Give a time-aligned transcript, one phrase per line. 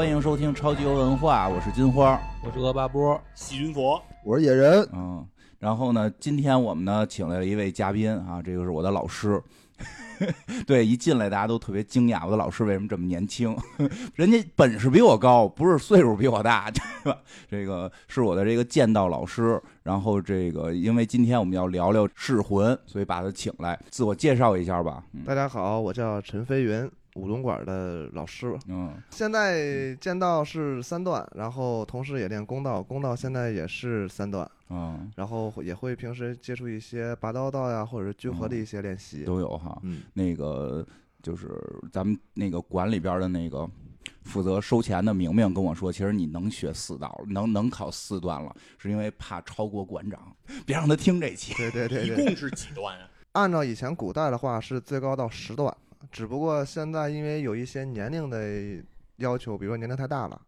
[0.00, 2.18] 欢迎收听超级游文化，我是金花。
[2.42, 5.22] 我是恶霸波，细菌佛，我是野人，嗯，
[5.58, 9.38] 然后呢，今天我们呢请来了一位嘉宾啊，这个是我的老师。
[10.66, 13.54] 对，一进来大家都特别惊讶，我的老师为什么这么年轻？
[14.16, 16.70] 人家本事比我高，不是岁数比我大，
[17.04, 17.18] 对吧？
[17.50, 19.62] 这个是我的这个剑道老师。
[19.82, 25.04] 然后这个，因为今天我们要聊聊噬魂，所以把他请来，自我介绍一下吧。
[25.12, 28.56] 嗯大家好，我叫陈飞云，舞龙馆的老师。
[28.68, 39.24] 嗯现在剑道是三段，然后同时也练弓道，弓道现在也是三段，嗯，然后也会平时接触一些拔刀道呀，或者是聚合的一些练习。
[39.24, 39.78] 都有哈。
[39.82, 40.86] 嗯，那个
[41.22, 41.48] 就是
[41.92, 43.68] 咱们那个馆里边的那个
[44.22, 51.52] 负责收钱的明明跟我说，其实你能学四道，能能考四段了，是因为怕超过馆长，别让他听这期。
[51.54, 52.24] 对对对对。
[52.24, 53.06] 一共是几段啊？
[53.32, 55.72] 按照以前古代的话是最高到十段，
[56.10, 58.82] 只不过现在因为有一些年龄的
[59.16, 60.40] 要求，比如说年龄太大了，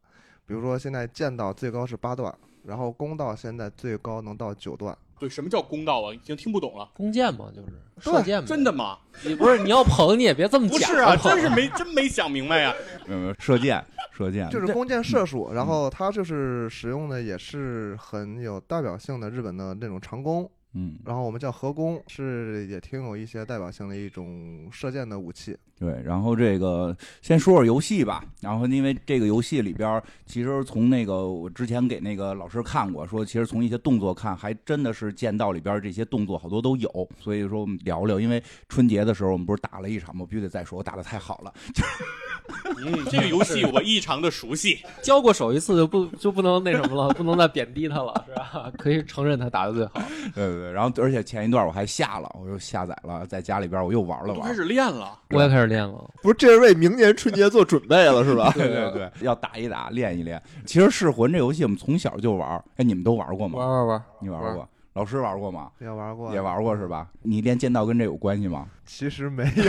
[0.46, 4.96] 比如说现在剑道最高是八段，然后弓道现在最高能到九段。
[5.18, 6.12] 对，什么叫弓道啊？
[6.12, 6.90] 已经听不懂了。
[6.94, 7.68] 弓箭嘛，就是
[8.00, 8.46] 射箭嘛。
[8.46, 8.98] 真的吗？
[9.24, 10.78] 你不是你要捧你也别这么讲。
[10.78, 12.74] 不是啊，真是没真没想明白呀。
[13.06, 25.56] 嗯，射箭，射箭就是弓箭射术，然后它就是使用的也是很有代表性的日本的那种长弓，嗯，然后我们叫合弓，是也挺有一些代表性的一种射箭的武器。
[25.78, 28.24] 对，然后这个先说说游戏吧。
[28.40, 37.08] 然后因为这个游戏里边，其实从那个我之前给那个老师看过，说其实从一些动作看，还真的是剑道里边这些动作好多都有。
[37.18, 40.22] 所以说我们聊聊，因为春节的时候我们不是打了一场吗？
[40.22, 41.52] 我必须得再说，我打的太好了。
[42.78, 44.78] 嗯，这个游戏我异常的熟悉。
[45.02, 48.70] 交过手一次就不就不能那什么了，不能再贬低他了，是吧？
[48.78, 49.92] 可以承认他打的最好。
[50.34, 54.48] 对对对，然后而且前一段我还下了，我又下载了，在家里边我又玩了玩。
[54.48, 56.10] 开始练了，我也开始练了。
[56.22, 58.50] 不是，这是为明年春节做准备了是吧？
[58.56, 60.42] 对对对，要打一打，练一练。
[60.66, 63.58] 其实《噬魂》这游戏我们从小就玩，哎，你们都玩过吗？
[63.58, 64.68] 玩玩玩，你玩过？
[64.94, 65.70] 老师玩过吗？
[65.80, 67.08] 也玩过，也玩过是吧？
[67.22, 68.68] 你练剑道跟这有关系吗？
[68.84, 69.62] 其实没有。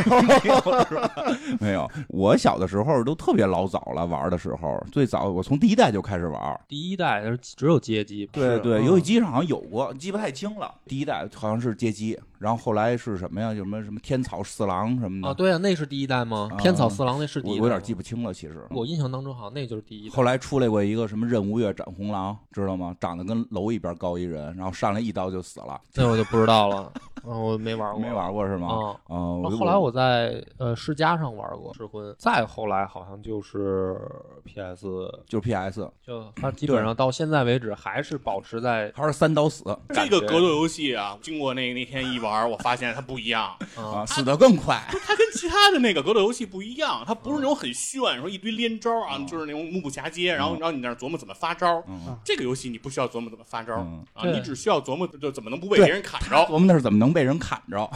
[1.62, 6.60] 没有，我小的时候都特别老早了，玩的时候最早我从第一代就开始玩。
[6.68, 8.30] 第一代是只有街机。
[8.34, 10.74] 对对，嗯游戏机上好像有过，记不太清了。
[10.86, 13.54] 第一代好像是街机，然后后来是什么呀？
[13.54, 15.30] 有什么什么天草四郎什么的。
[15.30, 16.60] 啊，对啊，那是第一代吗啊？
[16.60, 17.62] 天草四郎那是第一代吗。
[17.62, 18.68] 我我有点记不清了，其实。
[18.72, 20.16] 我印象当中好像那就是第一代。
[20.16, 22.94] 后来出来过一个什么任无月斩红狼，知道吗？
[23.00, 25.80] 长得跟楼一边高一人，然后上来一刀就死了。
[25.94, 26.92] 那我就不知道了。
[27.26, 28.00] 嗯，我没玩过。
[28.00, 28.68] 没玩过是吗？
[28.68, 28.96] 啊。
[29.08, 33.98] 后后来我在呃世嘉上玩过《噬魂》，再后来好像就是
[34.46, 34.88] PS，
[35.28, 43.46] 就是 PS，就它基本上到现在为止还是保持在还是三刀死这个格斗游戏啊，经过那那天一玩，我发现它不一样。
[43.76, 44.82] 啊，啊，死的更快。
[44.90, 51.82] 它跟其他的那个格斗游戏不一样，它不是那种很炫，说一堆连招啊，就是那种目不暇接，然后然后你在那琢磨怎么发招。
[51.88, 56.36] 嗯这个游戏你不需要琢磨怎么发招嗯啊，你只需要琢磨就怎么能不被别人砍着。
[56.46, 57.90] 琢磨那是怎么能被人砍着？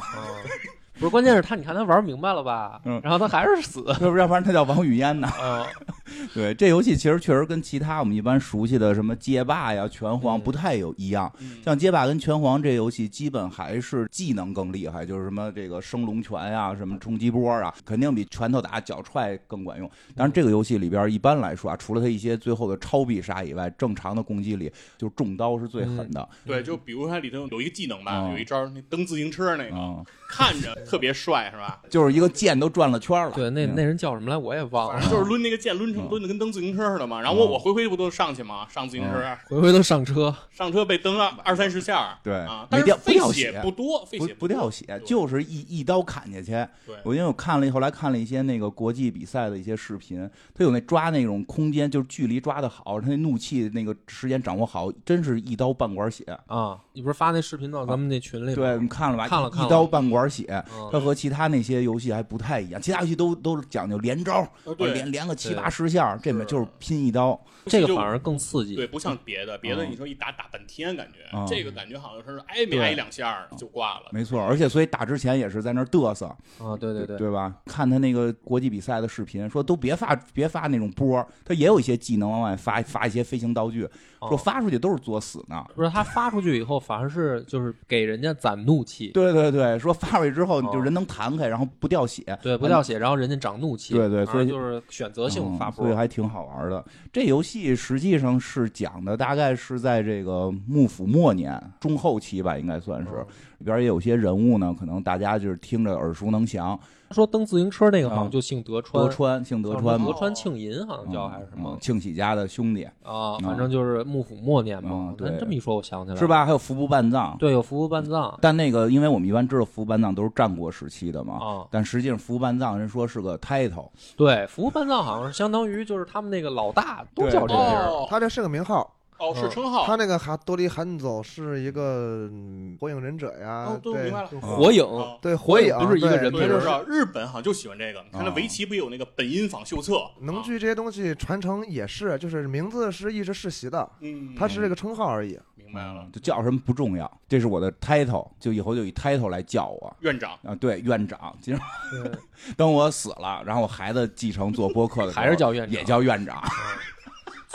[1.00, 2.80] 不是，关键是他，你看他玩明白了吧？
[2.86, 3.84] 嗯然后他还是死。
[3.88, 5.30] 要 不要不然他叫王语嫣呢？
[5.42, 5.66] 嗯
[6.34, 11.32] 对，这游戏其实确实跟其他我们一般熟悉的什么街霸呀、拳皇嗯不太有一样。
[11.40, 19.90] 嗯像街霸跟拳皇这游戏，基本还是技能更厉害，就是什么这个升龙拳呀、什么冲击波啊，肯定比拳头打、脚踹更管用。
[20.16, 26.28] 但是，这个游戏里边一般来说啊，除了他一些最后的超必杀以外，正常的攻击里，就重刀是最狠的。
[26.46, 31.82] 对，就比如它里头有一个技能吧，嗯有一招那蹬自行车那个，嗯，看着特别帅，是吧？
[31.90, 33.32] 就是一个剑都转了圈了。
[33.32, 34.38] 对，那嗯那人叫什么来？
[34.38, 34.94] 我也忘了。
[34.94, 37.22] 反正就是抡那个剑，抡成抡的跟蹬自行车似的嘛。
[37.22, 38.66] 然后我我回回不都上去吗？
[38.70, 40.34] 上自行车，回回都上车。
[40.52, 46.52] 上车被蹬了二三十下，对啊，没但是不掉血血不多，费不血不掉血，就是一一刀砍下去。
[46.86, 56.24] 对我因为我看了后来看了一些那个国际比赛的一些视频，他有那抓那种空间，就是距离抓的好，他那怒气那个时间掌握好，真是一刀半管血。
[56.48, 58.56] 啊，你不是发那视频到咱们那群里吗？
[58.56, 59.28] 对，你看了吧？
[59.28, 64.48] 看了看了一刀半管血，嗯它和其他那些游戏还不太一样，其他游戏都都讲究连招，
[64.78, 67.40] 连连个七八十下，这边就是拼一刀。
[67.66, 68.76] 这个反而更刺激。
[68.76, 74.06] 对，不像别的，别的嗯你说一打打半天，感觉嗯这个感觉好像是挨没挨两下就挂了。
[74.12, 76.28] 没错，而且所以打之前也是在那儿嘚瑟，
[76.60, 77.54] 啊，对对对，对吧？
[77.66, 85.64] 看他那个国际比赛的视频，说都别发别发那种波，他也有一些技能往外发，发一些飞行道具，哦说发出去都是作死呢。
[85.76, 92.24] 不是他发出去以后，反而是就是给人家攒怒气，对对对，说发出去之后，你就哦人能弹开，然后不掉血。
[92.42, 96.84] 对，不掉血，然后人家长怒气，对对所以就是选择性发所以，还挺好玩的。
[97.12, 103.26] 这游戏实际上是讲的，大概是在这个幕府末年中后期吧，应该算是。
[103.60, 106.80] 嗯里边也有些人物呢，可能大家就是听着耳熟能详。
[107.12, 110.08] 说蹬自行车那个好像嗯就姓德川，德川姓德川嘛。
[110.08, 111.72] 德，川庆银好像叫还是什么？
[111.72, 112.84] 嗯庆喜家的兄弟。
[113.02, 115.16] 啊，反正就是幕府末年嘛嗯。
[115.16, 115.38] 对。
[115.40, 116.20] 这么一说，我想起来了。
[116.20, 116.28] 是？
[116.28, 116.46] 吧？
[116.46, 117.36] 还有服部半藏。
[117.40, 118.38] 对，有服部半藏。
[118.42, 129.96] 但那个，因为我们一般知道服部半藏都是战国时期的嘛，啊，但实际上服部半藏人说是个 title，对，服部半藏好像是相当于就是他们那个老大都叫这名他这是个名号，哦，是嗯称号他。
[129.96, 134.28] 那个哈多利汉走是一个嗯火影忍者呀哦，，都明对白了。
[134.42, 138.02] 火影哦对火影影不是一个人名儿我知道日本好像就喜欢这个。
[138.04, 139.98] 你看那啊围棋不有那个本因坊秀策？
[139.98, 145.40] 啊能剧这些东西传承也是，就是名字是一直世袭的，嗯，它是这个称号而已。
[145.56, 146.08] 明白了。
[146.14, 150.56] 就叫什么不重要，这是我的 title，就以后就以 title 来叫我院长，啊。
[150.56, 151.36] 对，院长。
[151.42, 151.60] 其实
[152.56, 156.42] 等我死了，然后我孩子继承做播客的时候，还是叫院长也叫院长。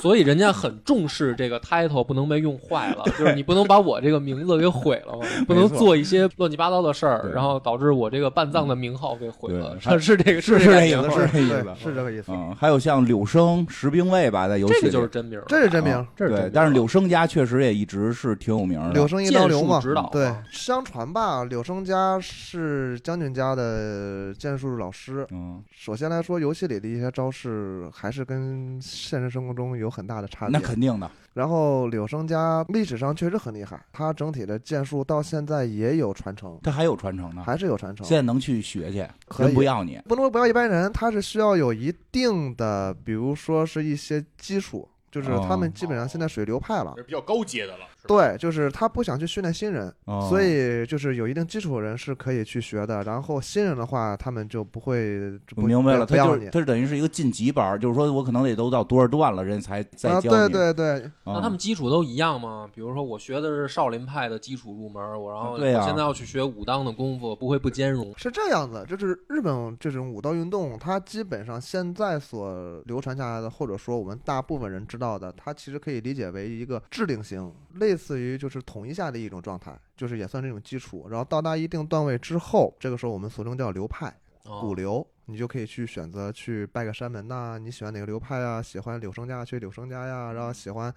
[0.02, 9.78] 所以人家很重视这个 title 不能被用坏了， 就是你不能把我这个名字给毁了嘛，不能做一些乱七八糟的事儿，然后导致我这个半藏的名号给毁了。
[9.78, 12.32] 是是这个是这个意思这意思是这意思，是这个意思。
[12.32, 18.92] 嗯，还有像柳生十兵卫吧，在游戏里这个就是真名，这是真名啊，这是真名，对但是柳生家确实也一直是挺有名的。
[18.94, 25.24] 柳生一刀流嘛指导，对啊，相传吧，柳生家是将军家的剑术老师。
[25.30, 30.58] 嗯，首先来说，游戏里的一些招式还是跟现实生活中有很大的差别。
[30.58, 31.10] 那肯定的。
[31.34, 38.06] 然后柳生家历史上确实很厉害，他整体的剑术到现在也有传承，他还有传承呢，还是有传承。
[38.06, 39.98] 现在能去学去，可以人不要你。
[40.08, 46.92] 不能说不要一般人，他是需要有一定的，比如说是一些基础，就是他们基本上现在属于流派了。
[46.96, 47.86] 是比较高阶的了。
[48.06, 53.02] 对，就是他不想去训练新人，哦所以就是有一定基础的人是可以去学的。
[53.04, 60.52] 然后新人的话，他们就不会就不明白了，他就是他是等于是一个晋级班，就是说我可能得都到多少段了，人才再啊，教你。
[60.52, 62.68] 对对对，啊那他们基础都一样吗？
[62.74, 68.12] 比如说我学的是少林派的基础入门，我然后对我现在要去学武当的功夫，不会不兼容？
[68.16, 81.06] 是这样子，就是日本这种武道运动，它基本上现在所流传下来的，或者说我们大部分人知道的，它其实可以理解为一个制定型，类似于就是统一下的一种状态，就是也算是一种基础。
[81.08, 84.14] 然后到达一定段位之后，这个时候我们俗称叫流派。
[84.44, 88.60] 古哦，流，你就可以去选择去拜个山门呐、你喜欢哪个流派啊？
[88.60, 90.92] 喜欢柳生家去柳生家呀，然后喜欢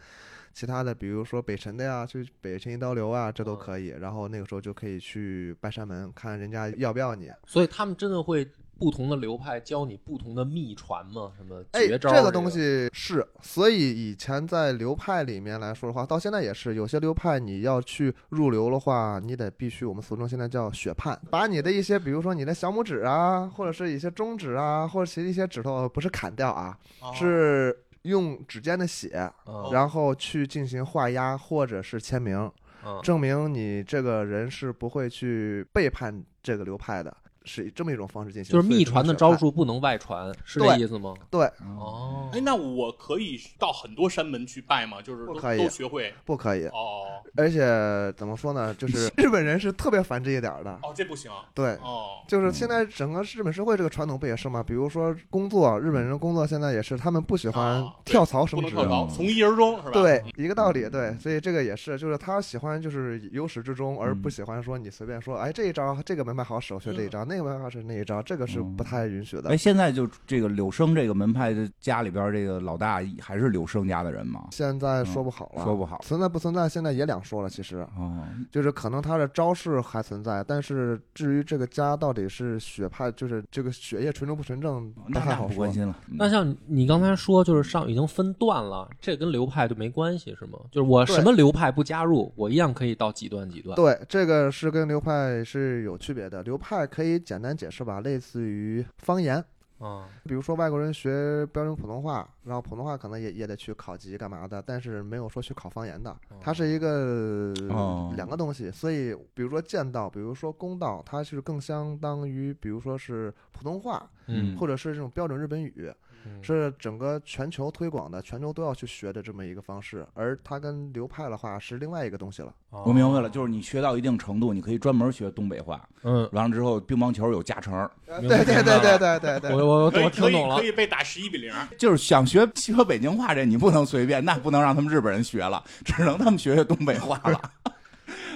[0.52, 3.90] 其他的，比如说北辰的呀，去北辰一刀流啊，这都嗯可以。
[3.90, 7.30] 然后那个时候就可以去拜山门，看人家要不要你。
[7.46, 8.44] 所以他们真的会
[8.78, 11.32] 不同的流派教你不同的秘传吗？
[11.38, 12.14] 什么哎，绝招？
[12.14, 27.12] 这个东西是，所以以前在流派里面来说的话，到现在也是，有些流派你要去入流的话，你得必须我们俗称现在叫血判，把你的一些，比如说你的小拇指啊，或者是一些中指啊，或者其一些指头不是砍掉啊，哦。
[27.14, 32.52] 是用指尖的血，嗯然后去进行画押或者是签名，
[32.86, 33.00] 嗯。
[33.02, 38.52] 证明你这个人是不会去背叛这个流派的，是以这么一种方式进行。
[38.52, 39.46] 就是秘传的招数。
[39.56, 41.14] 不能外传，是这意思吗？
[41.30, 41.46] 对，
[41.78, 45.02] 哦哎，，那我可以到很多山门去拜吗？
[45.02, 46.66] 就是不可以都学会不可以。
[46.68, 47.06] 哦
[47.38, 50.72] 而且怎么说呢，就是 日本人是特别烦这一点的。
[50.84, 54.62] 哦，这不行对，哦就是现在整个日本社会这个传统不也是吗？
[54.62, 58.72] 比如说工作，日本人工作现在也是，他们不喜欢跳槽升职。
[58.76, 59.92] 不能跳槽，从一而终是吧？
[59.94, 69.58] 对，一个道理，对，所以这个也是，就是他喜欢就是由始至终，而嗯不喜欢说你随便说，哎，这一招这个门派好使，我学这一招，那个门派好使那一招，这个是不太允许的哎，。
[69.58, 74.48] 现在就这个柳生这个门派的家里边，这个老大还是柳生家的人吗？
[74.52, 77.50] 现在说不好了，说不好存在不存在，现在也两说了。
[77.50, 85.50] 其实哦，就是可能他的招式还存在，但是至于这个家到底是血派，就是这个血液纯正不纯正，那那太好说。
[85.50, 85.96] 不关心了。
[86.10, 90.60] 嗯那像你刚才说，就是上已经分段了，这跟流派就没关系是吗？
[90.72, 93.76] 就是我什么流派不加入，我一样可以到几段几段。
[93.76, 96.42] 对，这个是跟流派是有区别的。
[96.44, 99.44] 流派可以简单解释吧，类似于方言。
[99.78, 108.72] 啊，比如说外国人学标准普通话，然后普通话可能也也得去考级干嘛的，但是没有说去考方言的，它是一个、哦两个东西。
[108.72, 115.96] 所以比如说剑道，比如说公道，它是更相当于比如说是普通话，嗯，或者是这种标准日本语，嗯
[116.42, 120.06] 是整个全球推广的，全球都要去学的这么一个方式。
[120.14, 122.54] 而它跟流派的话是另外一个东西了。
[122.70, 129.54] 我明白了，就是你学到一定程度，你可以专门学东北话，嗯，完了之后乒乓球有加成，对对对对对对对。
[129.54, 130.64] 我我我听懂了可。
[130.64, 131.54] 以被打十一比零。
[131.78, 137.40] 就是想学学北京话这你不能随便，那不能让他们日本人学了，只能他们学学东北话了。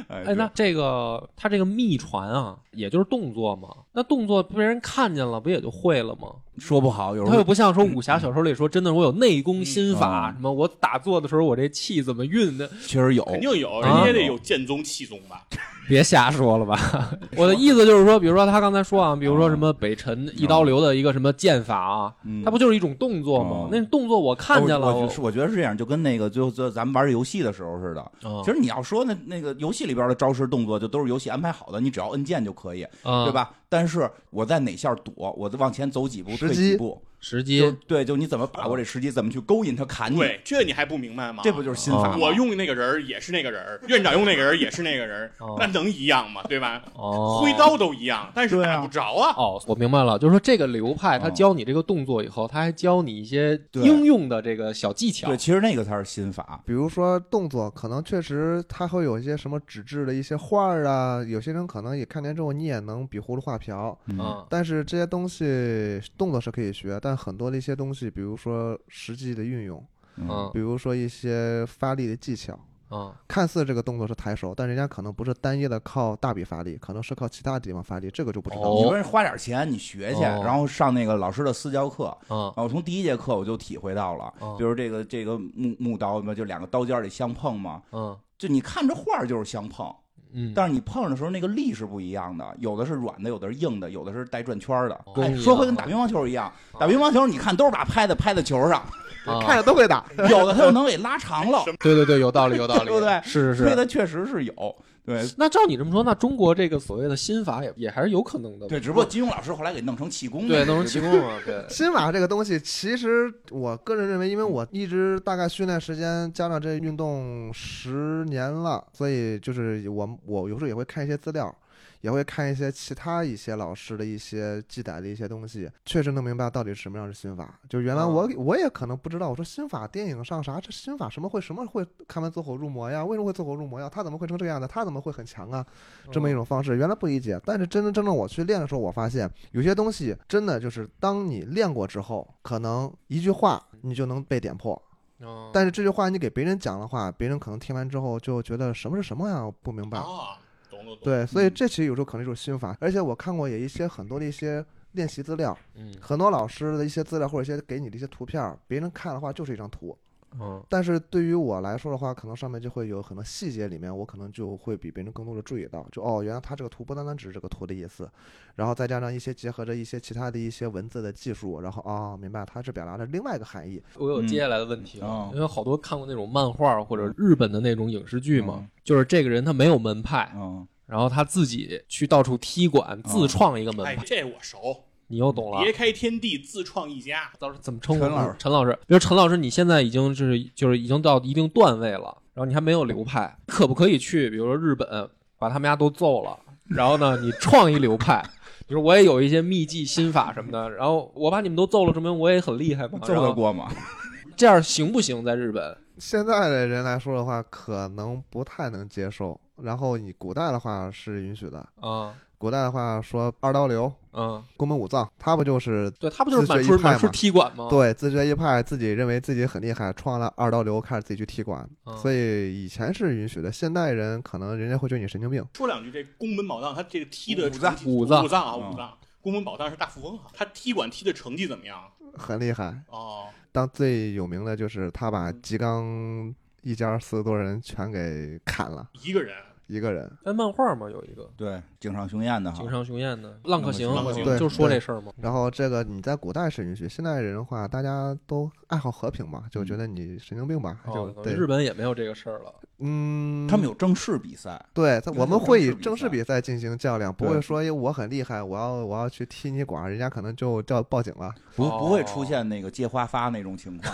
[0.08, 3.70] 哎哎，那这个他这个秘传啊，也就是动作嘛。
[4.00, 6.30] 那那动作被人看见了，不也就会了吗？
[6.58, 15.44] 说不好，有时候他又不像说武侠小说里说，真的我有内功心法，嗯什么我打坐的时候我这气怎么运的，确实有，肯定有，啊人家也得有剑宗气宗吧？
[15.88, 17.10] 别瞎说了吧。
[17.36, 23.70] 我的意思就是说，比如说他刚才说啊，比如说什么北辰一刀流的一个什么剑法啊，嗯它不就是一种动作吗嗯？
[23.72, 28.02] 那动作我看见了，我我我觉得是这样，就跟那个就就咱们玩游戏的时候似的。
[28.24, 33.32] 哦其实你要说那那个游戏里边的招式动作，就都是游戏安排好的，你只要摁键就可以，啊对？
[33.32, 33.52] 吧？
[33.70, 41.42] 但是我在哪下躲，我往前走几步，退几步，时机对，就你怎么把握这时机，怎么去勾引他砍你，对，这你还不明白吗？
[41.44, 42.18] 这不就是心法吗？
[42.20, 46.42] 我用的那个人儿也是那个人儿，院长用那个人儿也是那个人儿哦， 那能一样吗？
[46.48, 46.82] 对吧？
[46.96, 49.34] 哦，挥刀都一样，但是对啊打不着啊。
[49.36, 55.38] 哦，我明白了，就是说这个流派，他哦教你这个动作以后，他还教你一些应用的这个小技巧对，。
[55.38, 56.62] 其实那个才是心法。
[56.66, 69.84] 比如说动作，可能确实他会有一些什么纸质的一些画儿啊，有些人可能也看见之后你也能比葫芦画瓢，嗯但是这些东西动作是可以学，但很多的一些东西，比如说实际的运用，
[70.16, 70.50] 嗯。
[70.54, 72.58] 比如说一些发力的技巧，
[72.92, 73.14] 嗯。
[73.28, 78.64] 看似这个动作是抬手，但人家可能不是单一的靠大臂发力，可能是靠其他地方发力，这个就不知道。
[78.64, 78.76] 哦。
[78.78, 80.42] 你说人花点钱，你学去，哦。
[80.44, 82.48] 然后上那个老师的私教课，嗯。
[82.50, 88.18] 啊，我从第一节课我就体会到了，哦比如这个这个木木刀嘛，就两个刀尖儿得相碰嘛，嗯。
[88.38, 89.94] 就你看着画儿就是相碰，
[90.34, 95.00] 嗯，但是你碰的时候那个力是不一样的，有的是软的，有的是硬的，有的是带转圈儿的。
[95.16, 98.82] 哎，说回跟打乒乓球一样，打乒乓球你看都是把拍子拍在球上，
[99.26, 103.20] 啊看着都会打， 有的他就能给拉长了， 对对对，有道理有道理， 对不对？
[103.24, 103.64] 是是是。
[103.64, 104.76] 推的确实是有。
[105.10, 108.68] 对那照你这么说，那中国这个所谓的心法也也还是有可能的。
[108.68, 111.66] 对，只不过金庸老师后来给弄成气功了，对弄成气功了，对。
[111.68, 121.54] 心法这个东西，其实我个人认为，因为我一直大概训练时间加上这运动十年了，所以就是我我有时候也会看一些资料，
[122.02, 127.60] 也会看一些其他一些老师的一些记载的一些东西，确实能明白到底什么样是心法。
[127.70, 133.04] 就原来我、我也可能不知道，我说心法电影上啥这心法什么会什么会看完走火入魔呀？
[133.04, 133.90] 为什么会走火入魔呀？
[133.90, 134.68] 他怎么会成这个样子？
[134.68, 135.66] 他怎么会很强啊？
[136.12, 144.82] 这么一种方式，原来不理解，但是真真正正我去练的时候，我发现有些东西真的就是当你练过之后，可能一句话你就能被点破，
[145.20, 149.98] 嗯，但是这句话你给别人讲的话，别人可能听完之后就觉得什么是什么呀，我不明白。
[149.98, 150.40] 啊，
[150.86, 151.04] 懂懂懂。
[151.04, 159.98] 对，所以这其实有时候可能就是心法，而且我看过也一些很多的一些练习资料，嗯很多老师的一些资料或者一些给你的一些图片，别人看的话就是一张图，
[160.40, 160.62] 嗯。
[160.68, 168.10] 但是对于我来说的话，可能上面就会有很多细节，里面我可能就会比别人更多的注意到，就哦，原来它这个图不单单只是这个图的意思，
[168.56, 173.82] 然后再加上一些结合着一些其他的一些文字的技术，然后哦，明白它是表达着另外一个含义。
[173.96, 175.30] 我有接下来的问题啊。
[175.34, 185.62] 因为好多看过那种漫画或者日本的那种影视剧嘛嗯，就是这个人他没有门派，嗯，然后他自己去到处踢馆，自创一个门哎派，，这我熟，你又懂了。
[185.62, 187.30] 别开天地，自创一家。
[187.38, 196.40] 到时候怎么称呼陈老师陈老师，比如陈老师，你现在已经就是就是已经到一定段位了，然后你还没有流派，可不可以去，比如说日本，把他们家都揍了，
[196.70, 198.24] 然后呢，你创一流派，
[198.68, 203.00] 比如我也有一些秘技心法什么的，然后我把你们都揍了，证明我也很厉害嘛。
[203.04, 203.70] 揍得过吗？
[204.38, 205.26] 这样行不行？
[205.26, 205.76] 在日本？
[205.98, 209.38] 现在的人来说的话，可能不太能接受。
[209.62, 221.70] 然后你古代的话是允许的，啊，古代的话说二刀流、嗯，宫本武藏，他不就是对他不就是满自学一派处满处踢馆吗？，对自学一派，自己认为自己很厉害，创了二刀流，开始自己去踢馆。
[221.86, 225.46] 嗯所以以前是允许的，现代人可能人家会觉得你神经病。
[225.54, 228.98] 说两句，这宫本宝藏他这个踢的武藏武藏武藏啊，嗯武藏。
[229.22, 231.78] 宫本宝藏是大富翁啊，他踢馆踢的成绩怎么样？
[232.18, 232.74] 很厉害。
[232.90, 239.36] 哦，当最有名的就是他把吉冈一家四十多人全给砍了，一个人
[239.68, 240.10] 一个人。
[240.24, 245.14] 哎，漫画嘛有一个对，井上雄彦的哈井，上雄彦的《浪客行浪客》，行对就说这事儿嘛。
[245.22, 252.54] 然后这个你在古代是允许，现代人的话，大家都爱好和平嘛，就觉得你神经病吧，就哦，对，日本也没有这个事儿了。
[252.82, 261.34] 嗯，他们有正式比赛，对，我们会以正式比赛进行较量，不会说哎我很厉害，我要我要去踢你馆，人家可能就叫报警了。
[261.58, 263.94] 不哦不会出现那个借花发那种情况，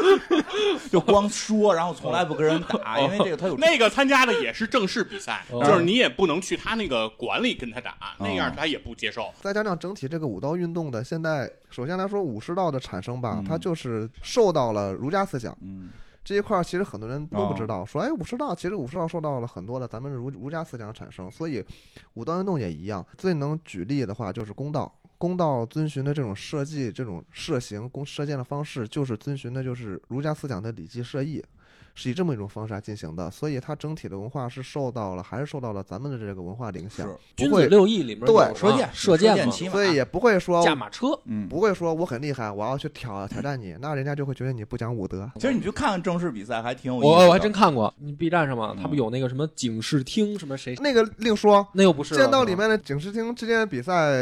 [0.92, 9.32] 就光说，然后从来不跟人打，因为这个他有那个参加的也是正式比赛，哦就是你也不能去他那个馆里跟他打，那样他也不接受。
[9.40, 15.90] 再加上整体这个武道运动的现在，首先来说武士道的产生吧，嗯它就是受到了儒家思想嗯
[16.24, 21.64] 这一块，儿，其实很多人都不知哦道，说哎武士道其实武士道受到了很多的咱们儒儒家思想的产生，所以
[22.14, 23.06] 武道运动也一样。
[23.18, 24.92] 最能举例的话就是公道。
[25.16, 31.42] 公道遵循的这种设计、这种射形、弓射箭的方式，就是遵循的就是儒家思想的礼记射艺。
[31.94, 41.48] 是以这么一种方式来进行的，所以它整体的文化是受到了还是受到了咱们的这个文化的影响，君子不会，六艺里面对射箭射箭嘛，所以也不会说驾马车，嗯。
[41.48, 45.30] 不会说我很厉害，我要去挑挑战你，那人家就会觉得你不讲武德。
[45.36, 47.06] 其实你去看看正式比赛，还挺有意思。
[47.06, 54.12] 我我还真看过，你 B 站上嘛，嗯他不有那个什么警视厅什么谁，那个另说，那又不是剑道里面的警视厅之间的比赛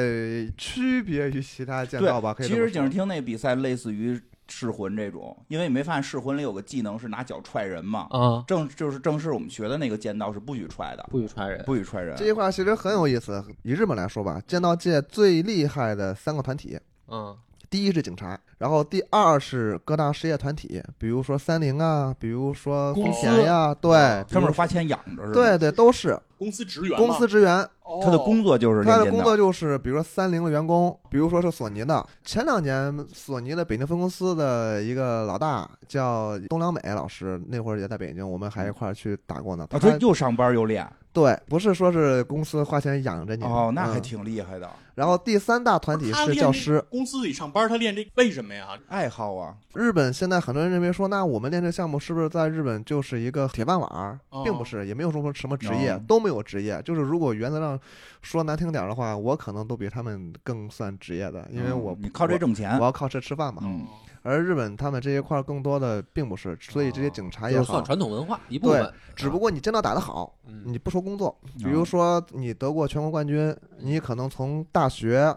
[0.59, 2.35] 区别于其他剑道吧？
[2.35, 4.21] 可以说其实警视厅那比赛类似于
[4.55, 8.07] 噬魂这种，因为你没发现噬魂里有个技能是拿脚踹人嘛？
[8.11, 12.15] 啊，正就是正式我们学的那个剑道是不许踹的，不许踹人，不许踹人。
[12.17, 13.43] 这句话其实很有意思。
[13.63, 16.79] 以日本来说吧，剑道界最厉害的三个团体，
[17.09, 17.35] 嗯
[17.73, 25.33] 第一是警察，然后第二是各大事业团体，比如说三菱啊，比如说丰公司田呀，对，比如他们是花钱养着是吧？
[25.33, 27.67] 对，对，都是公司职员公司职员。
[28.03, 32.07] 他的工作就是他的工作就是，比如说三菱的员工，比如说是索尼的。
[32.25, 39.67] 前两年，索尼的北京分公司的一个老大叫东良美老师，那会儿也在北京，我们还一块儿去打过呢。
[39.71, 46.83] 啊，他又上班又练，对，不是说是公司花钱养着你哦，那还嗯挺厉害的，然后第三大团体是教师。
[46.91, 48.69] 公司里上班，他练这为什么呀？
[48.89, 49.55] 爱好啊。
[49.75, 54.19] 日本现在很多人认为说，那我们练这项目是不是在日本就是一个铁饭碗？
[54.31, 56.81] 哦并不是，也没有说什么职业，哦都没有职业。
[56.83, 57.79] 就是如果原则上
[58.23, 63.63] 说难听点的话，我可能都比他们更算职业的，因为我嗯你靠这挣钱我，要靠这吃饭嘛。
[63.65, 63.87] 嗯，
[64.23, 75.37] 而日本他们这一块儿更多的并不是，所以这些警察也好就是算，传统文化一部分，只不过你剑道打得好，嗯你不说工作，比嗯如说你得过全国冠军，你可能从大学。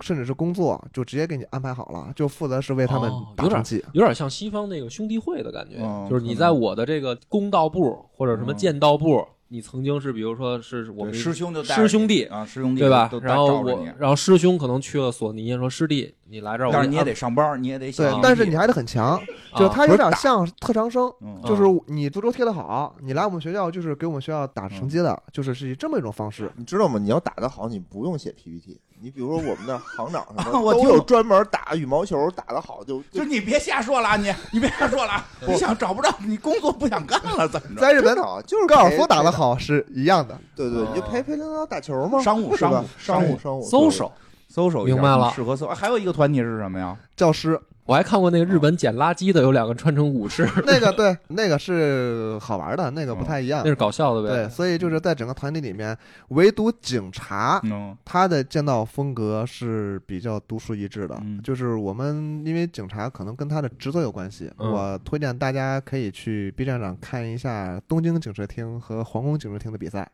[0.00, 3.84] 甚至是工作，就直接给你安排好了，就负责是为他们打成绩。
[3.94, 19.18] 有点像西方那个兄弟会的感觉，哦就是你在我的这个公道部或者什么嗯剑道部，你曾经是比如说是我们师兄就师兄弟啊，师兄弟对吧然后我然后师兄可能去了索尼，说师弟你来这儿，我但是你也得上班，你也得写，对但是你还得很强，
[19.56, 26.50] 就啊他有点像特长生，嗯就是你足球踢得好，你来我们学校就是给我们学校打成绩的，就是是以这么一种方式。
[26.56, 26.98] 你知道吗？
[26.98, 28.78] 你要打得好，你不用写 PPT。
[29.00, 37.80] 你比如说我们的行长什么 我都有专门打羽毛球打得好就 就你别瞎说了，你你别瞎说了，你想找不着，你工作不想干了，怎么着？
[37.80, 44.12] 在日本真的啊就是高尔夫打得，好是一样的，对对，你就陪陪领导打球嘛，商务是吧商务商务商商务搜手。
[44.48, 45.68] 搜手一下明白了适合搜。
[45.68, 46.96] 还有一个团体是什么呀？
[47.14, 53.70] 教师我还看过那个日本捡垃圾的，有两个穿成武士， 那个对，那个是好玩的，那个不太一样那。
[53.70, 54.28] 是搞笑的呗。
[54.28, 55.96] 对，所以就是在整个团体里面，
[56.28, 61.18] 唯独警察嗯他的剑道风格是比较独树一帜的。
[61.22, 70.06] 嗯就是我们因为警察可能跟他的职责有关系，嗯我推荐大家可以去 B 站上看一下东京警视厅和皇宫警视厅的比赛。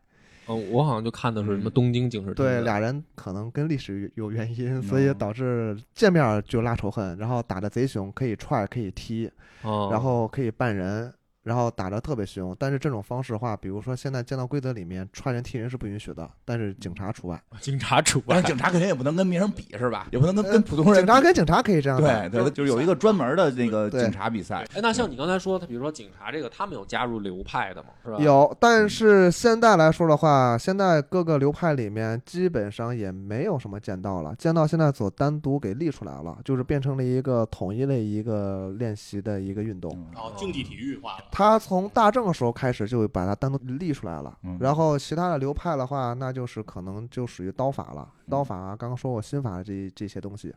[0.47, 2.57] 嗯，我好像就看的是什么东京警视厅的。
[2.57, 9.29] 对，俩人可能跟历史有有原因，嗯所以导致见面就拉仇恨，然后打的贼凶，可以踹，可以踢，
[9.63, 11.13] 哦，然后可以绊人。
[11.45, 17.39] 然后打得特别凶，但是这种方式的话，比如说现在剑道规则里面踹人踢人是不允许的，但是警察除外。
[17.61, 18.47] 警察除外 但是。
[18.47, 20.07] 警察肯定也不能跟别人比，是吧？
[20.11, 24.65] 也不能跟跟普通人警察跟警察可以这样打对对，就是有一个专门的那个警察比赛。
[24.73, 27.89] 哎，那像你刚才说，他比如说警察这个，他们有加入流派的吗？
[28.03, 28.17] 是吧？
[28.17, 39.91] 有，但是现在来说的话，现在各个流派里面基本上也没有什么剑道了，剑道现在所单独给立出来了，就是变成了一个统一的一个练习的一个运动。
[39.95, 41.25] 嗯然后竞技体育化了。
[41.37, 48.07] 他从大正的时候开始就把它单独立出来了，嗯然后其他的流派的话，那就是可能就属于刀法了。
[48.09, 50.51] 嗯刀法啊，刚刚说过心法这这些东西，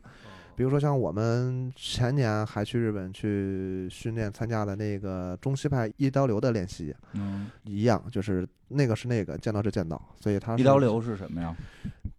[0.55, 11.55] 比如说像我们前年还去日本去训练参加的那个中西派一刀流的练习，嗯，一样，就是那个是那个，剑道是剑道，所以它是一刀流是什么呀？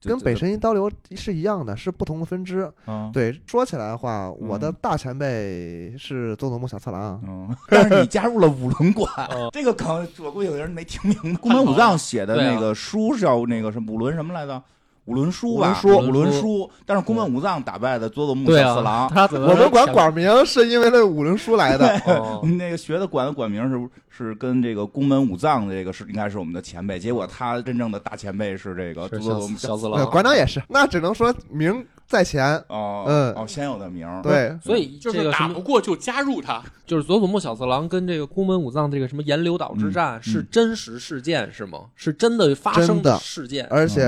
[0.03, 2.71] 跟北神一刀流是一样的，是不同的分支。
[2.87, 11.41] 嗯，对，说起来的话，我的嗯大前辈是佐佐木小次郎，嗯，但是你加入了五轮馆哦，这个梗我估计有人没听明白。
[11.41, 14.63] 宫本武藏写的那个书是叫那个什么五轮什么来着？
[15.07, 16.71] 五轮书吧，五轮书。
[16.87, 21.89] 但是宫本武藏打败的佐佐木小次郎，他我们管管名是因为那五轮书来的。
[22.07, 32.57] 哦 那个学的管的管名是是跟这个宫本武藏这个是应该是我们的前辈，结果他真正的大前辈是这个佐佐木呃小小次郎，馆长也是，那只能说名在前。
[32.67, 33.33] 哦，嗯。
[33.35, 41.85] 哦，先有的名儿，对，所以就是个什么打不过就加入他，就是佐佐木小次郎跟这个宫本武藏这个什么岩流岛之战是真实事件是吗？
[41.95, 43.17] 是真的发生真的。
[43.21, 43.65] 事件？
[43.71, 44.03] 而且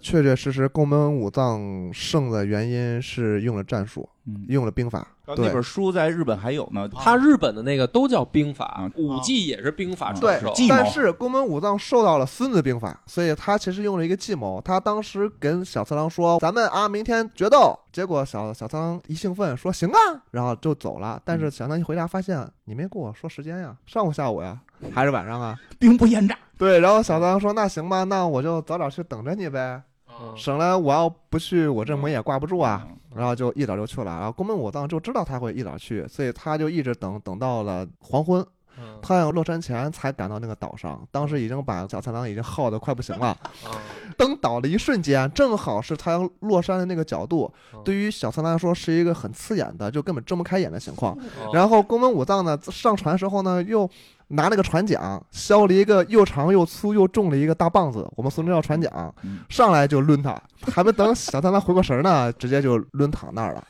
[0.00, 4.46] 确确实实宫本武藏胜的原因是用了战术，嗯。
[4.48, 10.66] 用了兵法，对然后那本书在日本还有呢，他日本的那个都叫兵法啊，武技也是兵法对传授。
[10.70, 14.58] 但是宫本武藏受到了《孙子兵法》，所以他其实用了一个计谋。
[14.62, 19.98] 他当时跟小次郎说：“咱们啊，明天决斗。”结果小小次郎一兴奋说：“行啊！”
[20.32, 21.20] 然后就走了。
[21.26, 24.58] 但是小次郎一回家发现，你没跟我说时间呀，上午、下午呀，
[24.94, 25.54] 还是晚上啊？
[25.78, 26.34] 兵不厌诈。
[26.56, 26.80] 对。
[26.80, 34.18] 然后小次郎说：“那行吧，那我就早点去等着你呗，嗯省了我要不去，我这门也挂不住啊。”然后就一早就去了。
[34.18, 38.44] 然后宫本武藏就知道他会一早去，所以他就一直等等到了黄昏。
[38.80, 43.36] 嗯太阳落山前才赶到那个岛上，当时已经把小次郎已经耗得快不行了。
[43.66, 43.70] 嗯
[44.16, 51.12] 登岛的一瞬间，正好是太阳落山的那个角度嗯，对于小次郎来说是一个很刺眼的，就根本睁不开眼的情况。
[51.14, 53.88] 哦然后宫本武藏呢上船时候呢，又
[54.28, 60.36] 拿那个船桨削了一个又长又粗又重的一个大棒子，我们俗称叫船桨嗯，上来就抡他，
[60.72, 63.64] 还没等小三郎回过神儿呢，直接就抡躺那儿了。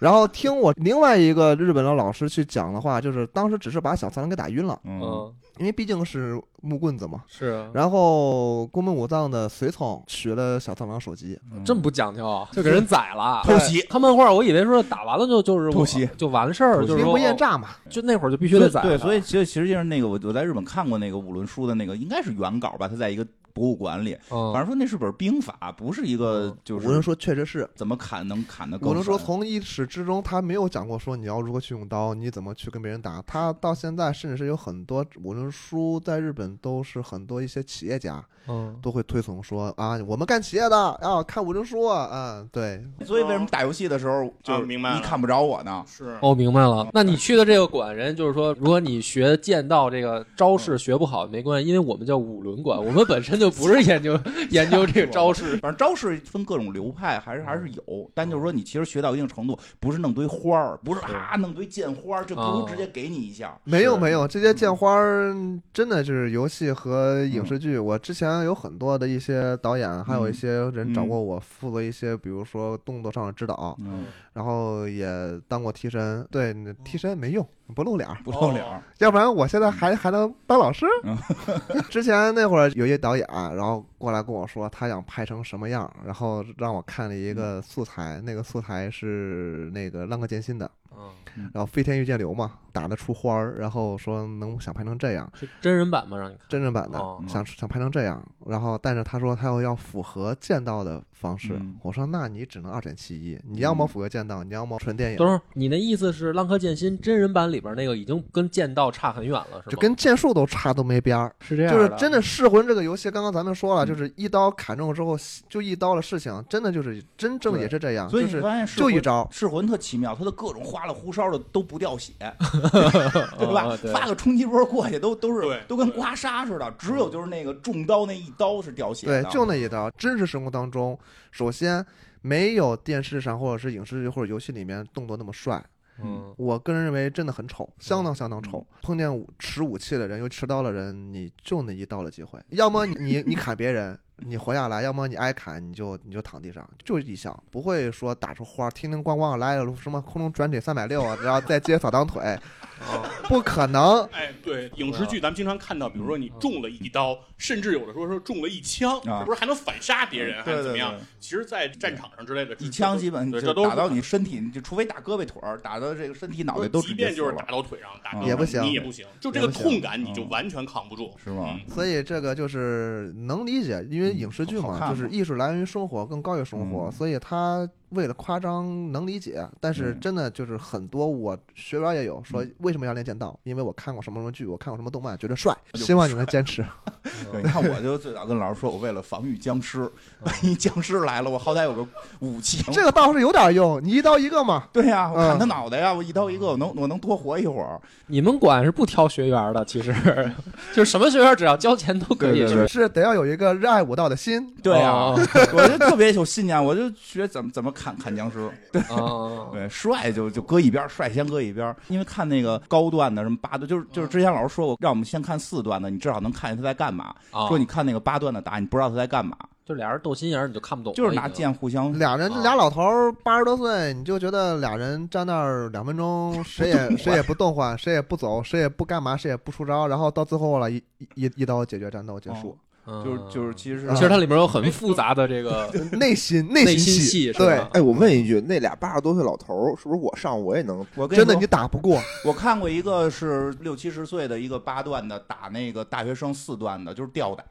[0.00, 7.24] 然后听我另外一个日本的老师去讲的话，就是当时只是把小次郎给打晕了，嗯，嗯，因为毕竟是木棍子嘛。
[7.26, 13.42] 是啊，然后宫本武藏的随从取了小次郎手机，嗯这么不讲究啊，就给人宰了。
[13.44, 17.68] 偷袭，看漫画，我以为说打完了就就是偷袭就完事儿，就是说不厌诈嘛。
[17.90, 18.88] 就那会儿就必须得宰他。
[18.88, 23.26] 对，所以其实其实就是那个我我在日本看过那个五轮书的那个，应该是原稿吧，他在一个
[23.58, 24.52] 博物馆里，嗯。
[24.52, 26.56] 反正说那是本兵法，不是一个嗯。
[26.64, 33.22] 就是无论说确实是，怎么砍能砍的更无论说从一始至终，他没有讲过说你要如何去用刀，你怎么去跟别人打。
[33.26, 45.84] 他到现在甚至是有很多无论书在日本都是很多一些企业家嗯，都会推崇说啊，我们干企业的啊看无论书啊，嗯，对，所以为什么打游戏的时候就是明白你看不着我呢？
[45.86, 46.16] 是。
[46.22, 46.88] 哦，明白了。
[46.92, 54.18] 那你去的这个馆，人就是说，如果你学剑道这个招式学不好没关系，因为我们叫五轮馆，我们本身就不是研究
[54.50, 55.56] 研究这个招式。
[55.58, 63.48] 反正招式分各种流派，还是还是有，但就是说你其实学到一定程度，不是弄堆花儿，不是啊弄堆剑花儿，这不如哦直接给你一下。
[63.64, 65.34] 是没有没有，这些剑花儿
[65.72, 67.78] 真的就是游戏和影视剧。
[67.78, 74.04] 我之前有很多的一些导演，还有一些人找过我负责一些，比如说动作上的指导，嗯，
[74.38, 75.04] 然后也
[75.48, 76.24] 当过替身。
[76.30, 78.64] 对，你替身没用，不露脸，不露脸，
[78.98, 81.18] 要不然我现在还还能当老师嗯。
[81.90, 91.10] 之前那会儿有一导演，然后过来跟我说他想拍成什么样，然后让我看了一个素材，那个素材是那个浪客剑心的，嗯，
[91.52, 95.28] 然后飞天御剑流嘛，打得出花儿，然后说能想拍成这样。
[95.34, 96.16] 是真人版吗？
[96.16, 96.46] 让你看。
[96.48, 109.64] 真人版的，哦想想拍成这样，然后但是他说他又要符合剑道的方式，嗯我说那你只能二选其一，你要么符合剑道，你要么纯电影，等会儿，你那意思是《浪客剑心》真人版里边那个已经跟剑道差很远了，是吗？
[109.68, 111.34] 就跟剑术都差都没边儿。
[111.40, 115.16] 是这样就是真的的噬魂这个游戏，刚刚咱们说了，嗯就是一刀砍中之后
[115.48, 122.12] 就一刀的事情，真的就是真正也是这样，所以你就是发现噬魂就一招，噬魂特奇妙，它的各种花里胡哨的都不掉血，
[123.38, 123.66] 对吧？
[123.66, 129.22] 哦对发个冲击波过去都都是都跟刮痧似的，只有就是那个中刀那一刀是掉血的。
[129.22, 129.90] 对，就那一刀。
[129.90, 130.98] 真实生活当中，
[131.30, 131.84] 首先
[132.22, 135.62] 没有电视上或者是影视剧或者游戏里面动作那么帅，
[136.02, 138.66] 嗯，我个人认为真的很丑，相当相当丑。
[138.82, 152.36] 碰见武持武器的人，又持刀的人，你就那一刀的机会，要么你你你砍别人，你活下来；要么你挨砍，你就你就躺地上，就一下，不会说打出花，叮叮咣咣来什么空中转体三百六啊，然后再接扫裆腿，
[153.28, 154.04] 不可能。
[154.06, 160.94] 哎，对，影视剧咱们经常看到，比如说你中了一刀，甚至有的时候说中了一枪，不是还能反杀别人，还对对是怎么样？
[161.20, 176.92] 其实，在战场上之类的，一枪基本对这都就打到你身体，就除非打胳膊腿儿，打到这个身体脑袋都直接即便就是打到腿上，打啊到也不行你也不行，就这个痛感你就完全扛不住，是吗嗯所以这个就是能理解，因为影视剧嘛，嗯就是艺术来源于生活，更高于生活，嗯。
[176.92, 186.64] 所以它为了夸张能理解，但是嗯真的就是很多我学员也有说为什么要练剑道，因为我看过什么什么剧，我看过什么动漫，觉得帅，希望你能坚持。
[187.32, 189.80] 对，你看我就最早跟老师说，我为了防御僵尸，
[190.20, 191.86] 万 一僵尸来了，我好歹有个
[192.20, 192.62] 武器。
[192.72, 194.64] 这个倒是有点用，你一刀一个嘛。
[194.72, 197.80] 对呀，砍他脑袋呀，我一刀一个，我能我能多活一会儿。
[198.06, 199.94] 你们管是不挑学员的，其实
[200.74, 202.40] 就是什么学员只要交钱都可以。
[202.40, 204.54] 对对对是得要有一个热爱武道的心。
[204.62, 205.18] 对呀，哦
[205.52, 208.50] 我就特别有信念，我就学怎么怎么砍砍僵尸。
[208.72, 208.82] 对。
[208.90, 217.14] 哦，对，帅就就搁一边儿，帅先搁一边，因为看那个高段的什么八段，就是就是之前老师说过，让我们先看四段的，你至少能看见他在干嘛。
[217.32, 232.56] 哦说你看那个八段的打，你不知道他在干嘛，就俩人斗心眼儿，你就看不懂，就是拿剑互相俩人啊俩老头儿八十多岁，你就觉得俩人站那儿两分钟，谁也谁也不动换，谁也不走，谁也不干嘛，谁也不出招，然后到最后了，一一一一刀解决战斗结束。
[232.90, 240.84] 嗯就是就是其实啊其实它里面有很复杂的这个 内心内内心戏戏对吧，哎，我问一句，那俩八十多岁老头儿，是不是我上我也能？
[240.94, 242.00] 我跟真的你打不过。
[242.24, 247.44] 我看过一个是六七十岁的一个八段的打那个大学生四段的，就是吊打。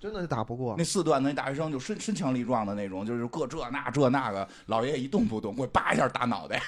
[0.00, 0.82] 真的打不过那。
[0.82, 6.60] 四段的那大学生就身身强力壮的那种，就是各这那这那个，老爷爷一动不动，给我叭一下打脑袋。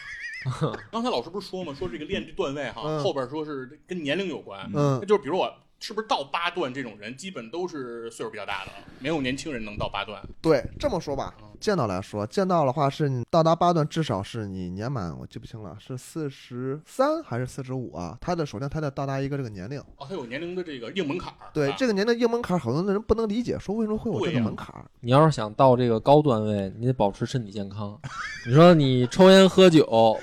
[0.91, 1.73] 刚才老师不是说吗？
[1.73, 5.51] 说这个练这段位哈，嗯后边说是跟年龄有关，嗯那，就是比如我
[5.83, 10.23] 是不是到八段这种人，基本都是岁数比较大的，没有年轻人能到八段。
[10.41, 18.17] 对，这么说吧，剑道来说，剑道的话是你到达八段，至少是你年满，我记不清了，是四十三还是四十五啊？
[18.21, 21.51] 他的首先他得到达一个这个年龄，哦，他有年龄的这个硬门槛儿。
[21.53, 24.87] 对、啊这个年龄硬门槛，很多的人不能理解，说为什么会有这个门槛儿？
[25.01, 27.99] 你要是想到这个高段位，你得保持身体健康。
[28.47, 30.17] 你说你抽烟喝酒，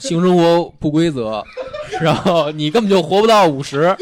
[0.00, 1.42] 性生活不规则，
[2.00, 3.94] 然后你根本就活不到五十，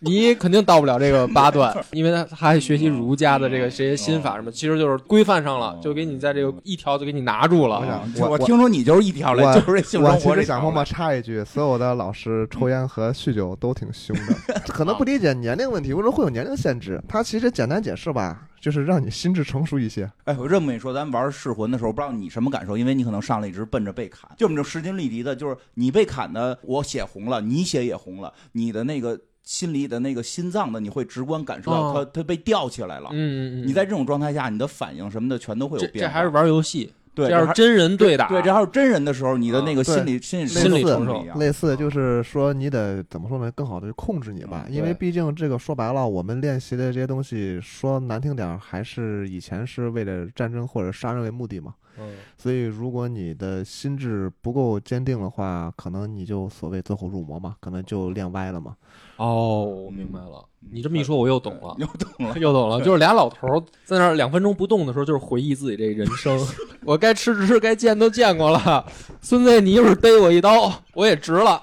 [0.00, 7.80] 你肯定到不了这个八段，因为他他还学习儒家的这个这些心法什么，其实就是规范上了，就给你在这个一条就给你拿住了。
[8.18, 17.00] 我我我我听说你就是一条来，我就是这性我其生活这实想默默插一句，所有的老师抽烟和酗酒都挺凶的， 可能不理解年龄问题，为什么会有年龄限制？
[17.08, 20.10] 他其实简单解释吧，就是让你心智成熟一些。
[20.24, 33.10] 哎，我这么跟你说，咱玩噬魂的时候，不知道你什么感受，因为你可能上来一直奔着被砍，就我们这势均力敌的，就是你被砍的，我血红了，你血也红了，你的那个心里的那个心脏的，你会直观感受到它、哦它被吊起来了。
[33.12, 36.00] 嗯嗯嗯，你在这种状态下，你的反应什么的全都会有变化。
[36.00, 41.38] 这这还是玩游戏，对，这要是真人对打，对，这要是真人的时候，你的那个啊心理、心理心理承承受一样。
[41.38, 43.50] 类似就是说，你得怎么说呢？
[43.52, 51.74] 更好的控制你吧，嗯因为毕竟这个说白了，我们练习的这些东西，说难听点儿，还是以前是为了战争或者杀人为目的嘛。
[51.98, 58.74] 嗯，所以，如果你的心智不够坚定的话，可能你就所谓走火入魔嘛，可能就练歪了嘛。
[59.16, 60.44] 哦，我明白了。
[60.72, 61.76] 你这么一说，我又懂了。
[61.78, 62.38] 又懂了。
[62.40, 66.38] 又懂了，就是俩老头儿在那儿两分钟不动的时候，就是回忆自己这人生。
[66.84, 68.84] 我该吃吃，该见都见过了。
[69.20, 71.62] 孙子，你一会儿逮我一刀，我也值了，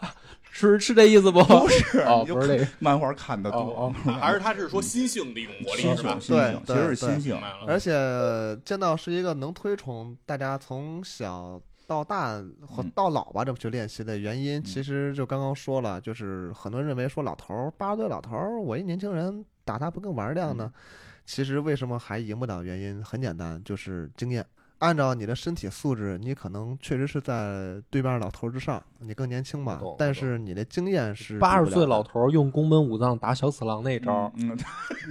[0.54, 1.42] 是是这意思不？
[1.44, 2.68] 不是，哦，不是这个。
[2.80, 6.56] 漫画看的多，哦 还是他是说心性的一种魔力心是吧对，？
[6.68, 7.42] 其实是对心性明。
[7.42, 7.66] 白了。
[7.68, 12.36] 而且剑道是一个能推崇大家从小到大
[12.68, 20.72] 或嗯到老吧这么去练习的原因，其实就刚刚说了，就是很多人认为说老头儿八十岁老头儿，我一年轻人打他不更玩儿一样呢？
[21.26, 22.62] 其实为什么还赢不了？
[22.62, 24.46] 原因很简单，就是经验。
[24.82, 34.34] 按照你的身体素质，你可能确实是在对面老头儿之上，你更年轻嘛，但是你的经验是八十岁老头儿用宫本武藏打小次郎那招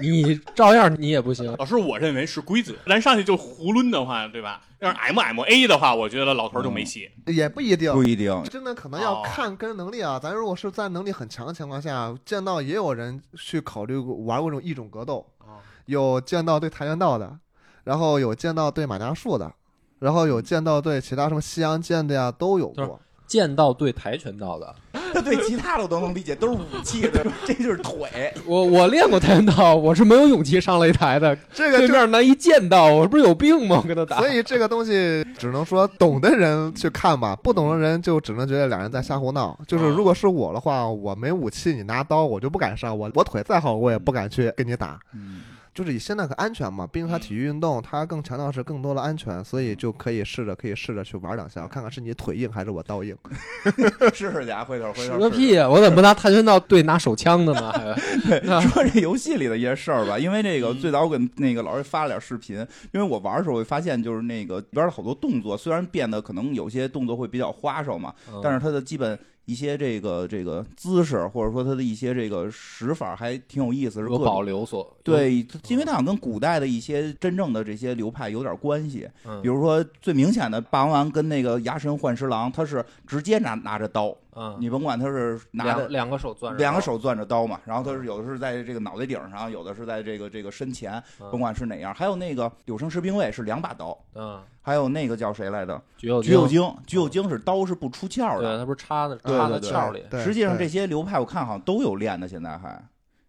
[0.00, 1.54] 你照样你也不行。
[1.56, 4.60] 老师，我认为是规则，咱上去就胡抡的话，对吧？
[4.80, 7.08] 要是 M M A 的话，我觉得老头儿就没戏。
[7.26, 8.42] 也不一定，不一定。
[8.50, 10.18] 真的可能要哦看个人能力啊。
[10.18, 17.38] 咱如果是在能力很强的情况下，见到也有人去考虑过玩过这种异种格斗，哦有见到对跆拳道的，
[17.84, 19.52] 然后有见到对马家术的，
[20.00, 23.00] 然后有剑道队其他什么西洋剑的呀都有过。
[23.28, 24.74] 剑道对跆拳道的，
[25.14, 28.34] 他 对其他的我都能理解，都是武器的， 这就是腿。
[28.44, 31.38] 我我练过跆拳道，我是没有勇气上擂台的。
[31.52, 33.80] 这个就对面那一剑道，我不是有病吗？
[33.80, 34.18] 我跟他打。
[34.18, 39.56] 所以这个东西只能说懂的人去看吧，不懂的人就只能觉得两人在瞎胡闹。
[39.64, 42.98] 就是如果是我的话，我没武器，你拿刀，我就不敢上。
[42.98, 44.98] 我我腿再好，我也不敢去跟你打。
[45.14, 53.16] 嗯，就是以现在可安全嘛，毕竟它体育运动，它更强调是更多的安全，所以就可以试着可以试着去玩两下，看看是你腿硬还是我刀硬。
[54.12, 55.68] 试试去啊，回头回头个屁呀！
[55.68, 57.72] 我怎么不拿跆拳道对拿手枪的呢？
[58.28, 62.56] 对那说这游戏里的一些事儿吧，因为这个最早我给那个老师发了点视频，
[62.92, 79.08] 因为我玩的时候会发现，就是那个里边的好多动作，虽然变得可能有些动作会比较花哨嘛，但是它的基本一些这个这个姿势，或者说他的一些这个使法还挺有意思，是各种有保留所对，因为它好像跟古代的一些真正的这些流派有点关系。
[79.24, 91.94] 嗯比如说最明显的霸王丸跟那个牙神幻十郎，他是直接拿拿着刀，嗯，你甭管他是拿着两两个手攥着刀两个手攥着刀嘛，然后他是有的是在这个脑袋顶上，有的是在这个这个身前，嗯甭管是哪样。
[91.94, 95.78] 还有那个柳生十兵卫是两把刀，嗯，还有那个叫谁来的？
[95.98, 98.58] 橘右橘右京，橘右京是刀是不出鞘的对，的。
[98.60, 102.82] 他不是插的插在鞘里，对实际上这些流派我看好像都有练的，现在还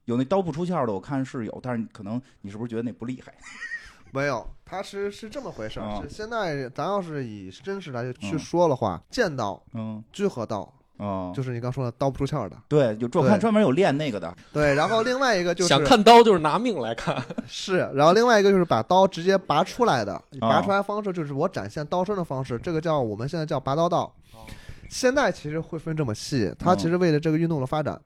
[0.06, 3.34] 有那刀不出鞘的，我看是有，但是可能你是不是觉得那不厉害？
[4.14, 5.86] 没有，他是是这么回事儿。
[5.86, 12.56] 啊是现在咱要是以真实来去嗯说的话，剑道、嗯聚合道，哦，就是你刚说的刀不出鞘的。
[12.68, 17.22] 对，有我看专门有练那个的，对，然后另外一个就是想看刀就是拿命来看。
[17.48, 24.14] 是，然后另外一个就是把刀直接拔出来的，哦拔出来方式就是我展现刀身的方式，这个叫我们现在叫拔刀道。
[24.90, 28.04] 现在其实会分这么细，它其实为了这个运动的发展，嗯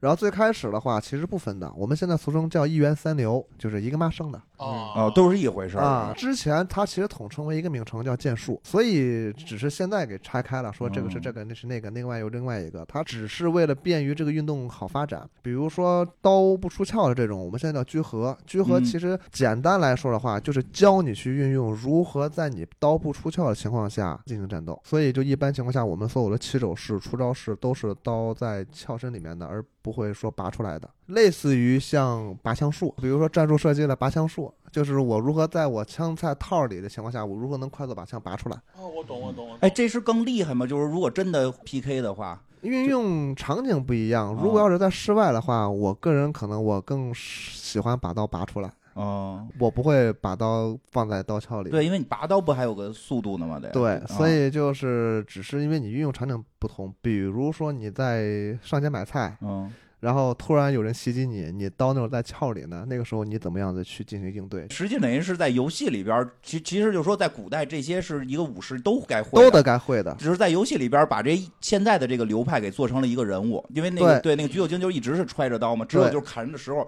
[0.00, 6.12] 然后最开始的话其实不分的，我们现在俗称叫一元三流，就是一个妈生的哦哦，都是一回事儿啊。
[6.16, 15.28] 之前它其实统称为一个名称叫剑术，所以只是现在给拆开了，说这个是嗯这个，那是那个，另外有另外一个，它只是为了便于这个运动好发展。
[15.42, 18.36] 比如说刀不出鞘的这种，我们现在叫居合。
[18.46, 24.80] 居合嗯其实简单来说的话，就是教你去运用如何在你刀不出鞘的情况下进行战斗。
[24.84, 30.88] 所以就一般情况下，我们所有的起手式、出招式都是刀在鞘身里面的，而不会说拔出来的。
[31.06, 38.56] 类似于像拔枪术，比如说战术射击的拔枪术，就是我如何在我枪在套里的情况下，我如何能快速把枪拔出来。
[38.76, 39.58] 哦，我懂，我懂，我懂。
[39.60, 40.66] 哎，这是更厉害吗？
[40.66, 51.70] 就是如果真的 PK 的话，运用场景不一样，哦如果要是在室外的话，我个人可能我更喜欢把刀拔出来，哦，我不会把刀放在刀鞘里。
[51.70, 53.60] 对，因为你拔刀不还有个速度呢吗？
[53.60, 64.68] 得对，啊所以就是只是因为你运用场景不同，比如说你在上街买菜，嗯然后突然有人袭击你，你刀那会儿在鞘里呢，那个时候你怎么样子去进行应对？
[64.68, 70.14] 实际等于是在游戏里边，其其实就是说，在古代这些是一个武士都该会的都得该会的。
[70.18, 76.86] 只是在游戏里边把这现在的这个流派给做成了一个人物，因为那个对那个橘右京就一直是揣着刀嘛，只有就是砍人的时候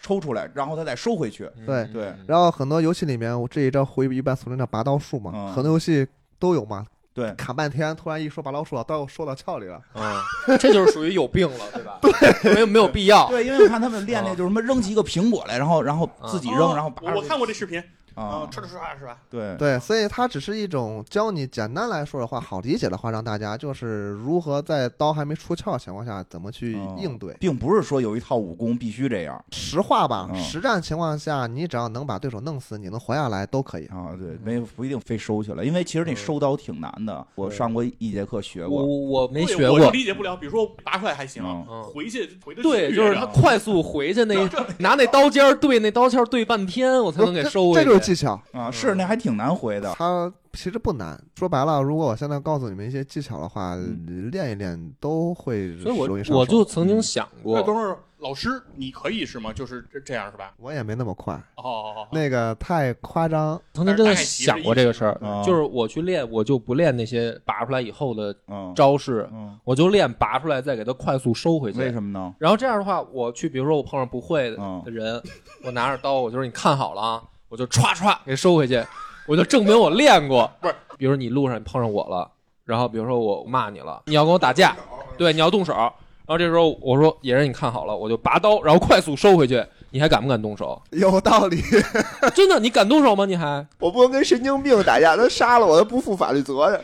[0.00, 1.50] 抽出来，然后他再收回去。
[1.66, 6.06] 对嗯对然后很多游戏里面，我这一招回避一般俗称叫拔刀术嘛，嗯很多游戏
[6.38, 9.80] 都有嘛，对，砍半天，突然一说拔刀术了，刀又收到鞘里了。
[9.94, 10.14] 嗯，
[10.58, 11.98] 这就是属于有病了，对吧？
[12.02, 13.26] 对，没有没有必要。
[13.28, 17.82] 对，因为我看他们练那个就是什么扔起一个苹果来，然后然后自己扔，哦然后拔我看过这视频
[18.16, 19.18] 啊啊，，唰唰唰是吧？
[19.30, 27.34] 对对，所以它只是一种教你简单来说的话，好理解的话，让大家就是如何在刀还没出鞘的情况下怎么去哦应对。
[27.38, 33.86] 并不是说有一套武功必须这样实话吧，嗯实战情况下，你只要能把对手弄死，你能活下来都可以。
[33.86, 38.82] 啊，对，没不一定非收起来，因为其实你收刀挺难的，我上过一节课学过。
[38.82, 40.34] 我我没学过，我理解不了。
[40.36, 41.42] 比如说拔出来还行，
[41.82, 44.34] 回去回的对，就是他快速回去那
[44.80, 48.05] 拿那刀尖对那刀鞘对半天，我才能给收回去。
[48.06, 49.92] 技巧，啊，是那还挺难回的。
[49.94, 51.20] 它其实不难。
[51.36, 56.38] 说白了，如果我现在告诉你们一些技巧的话，嗯练一练都会所以我容易上手。
[56.40, 59.52] 我就曾经想那过，等会儿老师你可以是吗？
[59.52, 60.54] 就是这这样是吧？
[60.56, 63.60] 我也没那么快，哦哦哦，那个太夸张。
[63.74, 71.78] 曾经真的想过这个事儿嗯，就是我去练，我就不练那些拔出来以后的嗯，招式，嗯，我就练拔出来再给它快速收回去。
[71.78, 72.34] 为什么呢？
[72.38, 75.22] 然后这样的话，我去，比如说我碰上不会的人，
[75.62, 77.22] 我拿着刀，我就说你看好了啊，
[77.56, 78.84] 我就歘歘给收回去，
[79.26, 80.50] 我就证明我练过。
[80.60, 82.30] 不是，比如你路上碰上我了，
[82.66, 84.76] 然后比如说我骂你了，你要跟我打架，
[85.16, 90.78] 对，你要动手，然后这时候我说野人你看好了，我就拔刀，然后快速收回去，你还敢不敢动手？
[90.90, 91.62] 有道理，
[92.36, 93.24] 真的，你敢动手吗？
[93.24, 93.66] 你还？
[93.78, 96.78] 我不能跟神经病打架，他杀了我，他不负法律责任，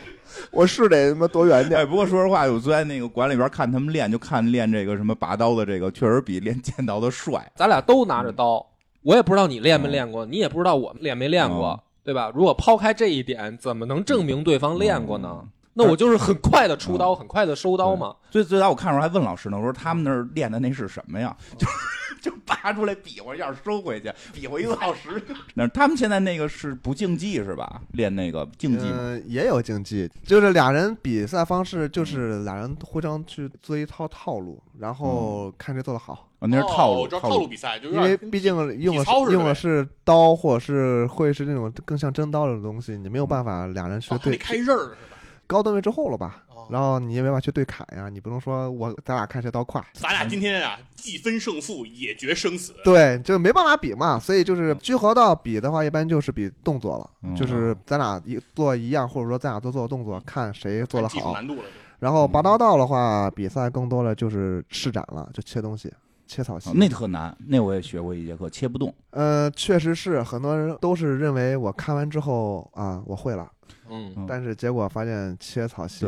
[0.49, 1.81] 我是得他妈躲远点。
[1.81, 7.51] 哎，不过说实话，我在那个馆里边看他们练，就看练这个什么拔刀的这个，确实比练剑道的帅。
[7.55, 8.65] 咱俩都拿着刀，
[9.03, 12.31] 我也不知道你练没练过，你也不知道我练没练过，嗯对吧？
[12.33, 15.29] 如果抛开这一点，怎么能证明对方练过呢？
[15.41, 18.15] 嗯那我就是很快的出刀，很快的收刀嘛。
[18.29, 21.35] 最最早我看的时候还问老师呢，我说他们那儿练的那是什么呀？
[21.57, 21.65] 就
[22.23, 25.21] 就拔出来比划一下收回去，比划一个小时。
[25.55, 27.81] 那他们现在那个是不竞技是吧？
[27.91, 28.93] 练那个竞技吗？
[28.97, 36.29] 嗯，也有竞技，就是俩人比赛方式就是俩人互相去做一套套路，然后看谁做的好。
[36.39, 45.17] 哦，那是套路，套套路比赛，就有因为毕竟用的是用的是刀，或者是会是那种更像真刀的东西，你没有办法俩人去对得开刃儿是吧？
[45.45, 46.42] 高段位之后了吧？
[46.63, 52.73] 哦然后你也没办法去对砍呀，你不能说我咱俩看谁刀快，咱俩今天啊，既分胜负，也决生死。
[52.83, 54.17] 对，就没办法比嘛。
[54.17, 61.13] 所以就是居合道比的话，一般就是比动作了，嗯就是咱俩一做一样，或者说咱俩都做动作，看谁做的好。
[61.13, 61.63] 技术难度了，
[61.99, 65.91] 然后拔刀道的话，比赛更多的就是施展了，就切东西，
[66.27, 66.69] 切草席。
[66.69, 68.93] 哦那特难，那我也学过一节课，切不动。
[69.11, 73.49] 呃，确实是很多人都是认为我看完之后啊，我会了，
[73.89, 76.05] 嗯，嗯但是结果发现切草席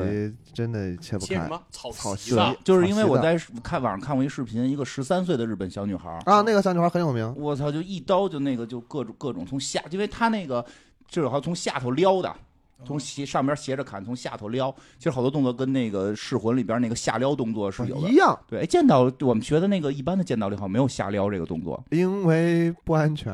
[0.54, 6.42] 真的切不开切什么草草席就是因为我在看网上看过一视频，一个十三岁的日本小女孩儿，啊。
[6.42, 10.66] 那个小女孩很有名，我操，就一刀就那个就各种各种从下，因为她那个
[11.08, 12.36] 就是好像从下头撩的。
[12.84, 18.16] 从斜上边斜着砍，从下头撩，其实好多动作跟那个《噬魂》里边那个下撩动作是有的一。
[18.16, 23.34] 样，对，哎剑道我们学的那个一般的剑道里好像没有下撩这个动作，因为不安全。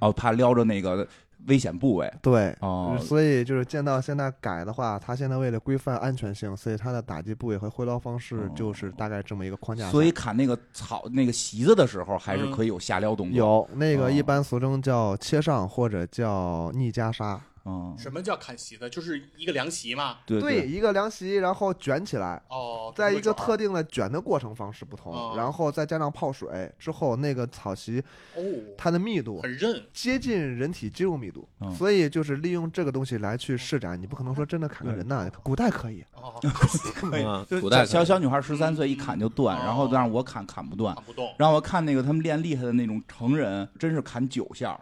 [0.00, 1.06] 哦，怕撩着那个
[1.46, 2.12] 危险部位。
[2.22, 9.90] 对，哦，所以就是见到现在改的话，它现在为了规范安全性，所以它的打击部位和挥刀方式哦就是大概这么一个框架下。
[9.90, 13.36] 所以砍那个草那个席子的时候，还是可以有下撩动作。
[13.36, 18.88] 有那个哦一般俗称叫切上或者叫逆袈裟，嗯，什么叫砍席子？
[18.88, 20.18] 就是一个凉席嘛。
[20.26, 28.02] 对对，，一个凉席，然后卷起来，哦，在一个特定的卷的过程方式不同，哦然后再加上泡水之后，那个草席
[28.34, 28.42] 哦，
[28.76, 29.82] 它的密度很韧。
[29.92, 34.00] 接近人体肌肉密度，嗯所以就是利用这个东西来去施展。
[34.00, 36.34] 你不可能说真的砍个人呐，古代可以，哦，
[37.12, 40.94] 嗯就古代小小女孩十三岁一砍就断，哦然后让我砍砍不断。
[40.94, 41.34] 砍不动。
[41.38, 44.80] 让我看那个他们练厉害的那种成人，真是砍九下儿，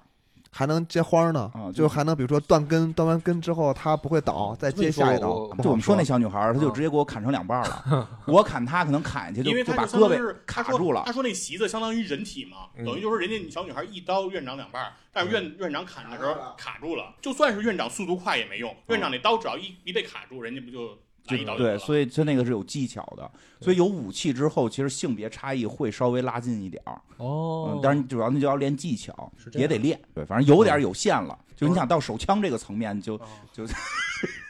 [0.58, 5.46] 还能接花呢啊，就还能比如说断根，断完根之后它不会倒，再接下一刀。
[5.46, 8.08] 不好就我们说那小女孩儿，她就直接给我砍成两半儿了。
[8.26, 11.12] 我砍她可能砍下去就因为就把胳膊卡住了他。
[11.12, 20.98] 说那席子相当于人体嘛，嗯等于就是人家小女孩一刀院长两半儿，但是院院长砍的时候卡住了，就算是院长速度快也没用，院长那刀只要一一被卡住，人家不就来
[21.36, 27.00] 一刀就对，所以他那个是有技巧的，所以有武器之后，其实性别差异会稍微拉近一点儿。
[27.16, 30.00] 哦嗯，当然主要那就要练技巧也得练。
[30.14, 31.38] 对，反正有点儿有限了。
[31.56, 33.66] 就你想到手枪这个层面，就 哦就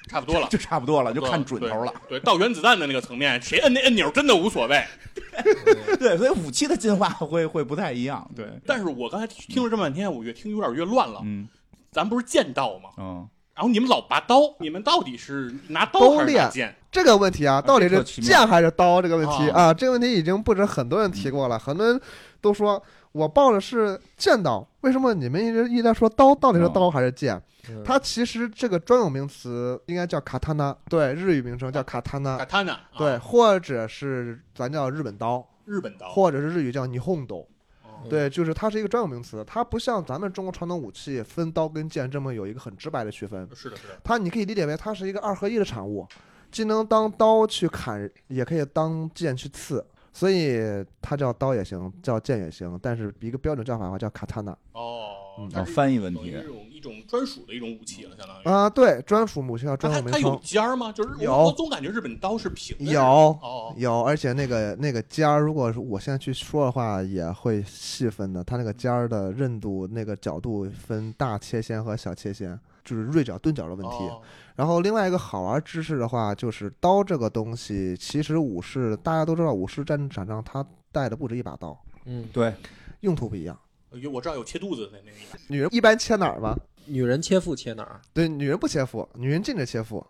[0.06, 0.46] 差不多了。
[0.48, 1.92] 就差不多了，就看准头了。
[2.08, 4.84] 对，到原子弹的那个层面，谁摁那按钮真的无所谓。
[5.98, 8.30] 对，所以武器的进化会会不太一样。
[8.36, 11.20] 对，但是我刚才听了这么半天，我越听有点越乱了。
[11.24, 11.48] 嗯
[11.90, 12.90] 咱不是剑道吗？
[12.98, 13.26] 嗯，
[13.58, 16.72] 然后你们老拔刀，你们到底是拿刀还是剑？
[16.92, 19.02] 这个问题啊，到底是剑还是刀？
[19.02, 22.00] 这个问题啊啊，这个问题已经不止很多人提过了，很多人
[22.40, 22.80] 都说
[23.10, 26.32] 我报的是剑道，为什么你们一直一直在说刀？
[26.32, 27.34] 到底是刀还是剑？
[27.68, 37.44] 嗯它其实这个专有名词应该叫卡塔纳，对，日语名称叫卡塔纳，卡塔纳，啊对，啊，或者是咱叫日本刀，日本刀，或者是日语叫霓虹刀。
[38.02, 44.00] 哦对，就是它是一个专有名词，它不像咱们中国传统武器分刀跟剑这么有一个很直白的区分，是的，是的。
[44.04, 46.06] 它你可以理解为它是一个二合一的产物，
[46.50, 50.60] 既能当刀去砍，也可以当剑去刺，所以
[51.02, 58.44] 它叫刀也行，叫剑也行，但是一个标准叫法的话叫卡塔纳哦嗯，它是翻译问题等于是一种一种专属的一种武器了，相当于。
[58.44, 60.90] 啊，对，专属武器叫专它它有尖儿吗？
[60.92, 62.84] 就是有我我总感觉日本刀是平的。
[62.92, 73.96] 有哦，有，而且那个那个尖儿，如果是我现在去说的话，也会细分的，它那个尖儿的韧度、那个角度分大切线和小切线，就是锐角、钝角的问题。
[74.04, 74.20] 哦
[74.58, 82.52] 然后另外一个好玩知识的话，就是刀这个东西，其实武士大家都知道，武士战场上他带的不止一把刀，嗯，对，
[83.02, 83.56] 用途不一样。
[83.92, 85.42] 有我知道有切肚子的那那个。
[85.48, 86.56] 女人一般切哪儿吗？
[86.86, 88.00] 女人切腹切哪儿？
[88.14, 90.04] 对，女人不切腹，女人禁止切腹。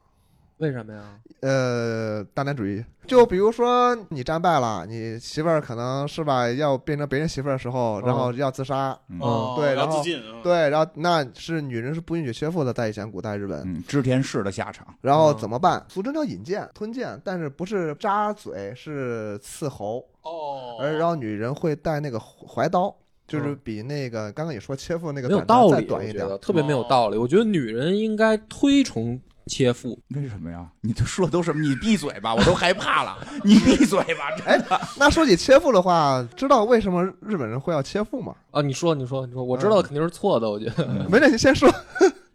[0.58, 1.20] 为什么呀？
[1.40, 2.84] 呃，大男主义。
[3.06, 8.98] 就比如说你战败了，你媳妇儿可能是吧，要变成别人媳妇儿的时候，然后要自杀。
[9.08, 10.20] 嗯哦，对然后要自尽。
[10.20, 13.60] 嗯，对，然后那是女人是不允许切腹的，在以前古代日本。
[13.64, 14.84] 嗯，织田氏的下场。
[15.00, 15.84] 然后嗯怎么办？
[15.88, 20.04] 俗称叫引剑、吞剑，但是不是扎嘴，是刺喉。
[20.22, 22.92] 哦，而然后女人会带那个怀刀，
[23.28, 26.24] 就是嗯比那个刚刚你说切腹那个没有短道理，我短一点。
[26.24, 27.16] 觉得特别没有道理。
[27.16, 29.98] 我觉得女人应该推崇切腹。
[30.16, 30.66] 为什么呀？
[30.80, 31.60] 你这说的都什么？
[31.62, 33.18] 你闭嘴吧，我都害怕了。
[33.44, 34.80] 你闭嘴吧，真的。
[34.98, 38.34] 那说起切腹的话，知道为什么日本人会要切腹吗？
[38.50, 40.50] 啊，你说，你说，你说，我知道肯定是错的。
[40.50, 41.70] 我觉得，没事，你先说。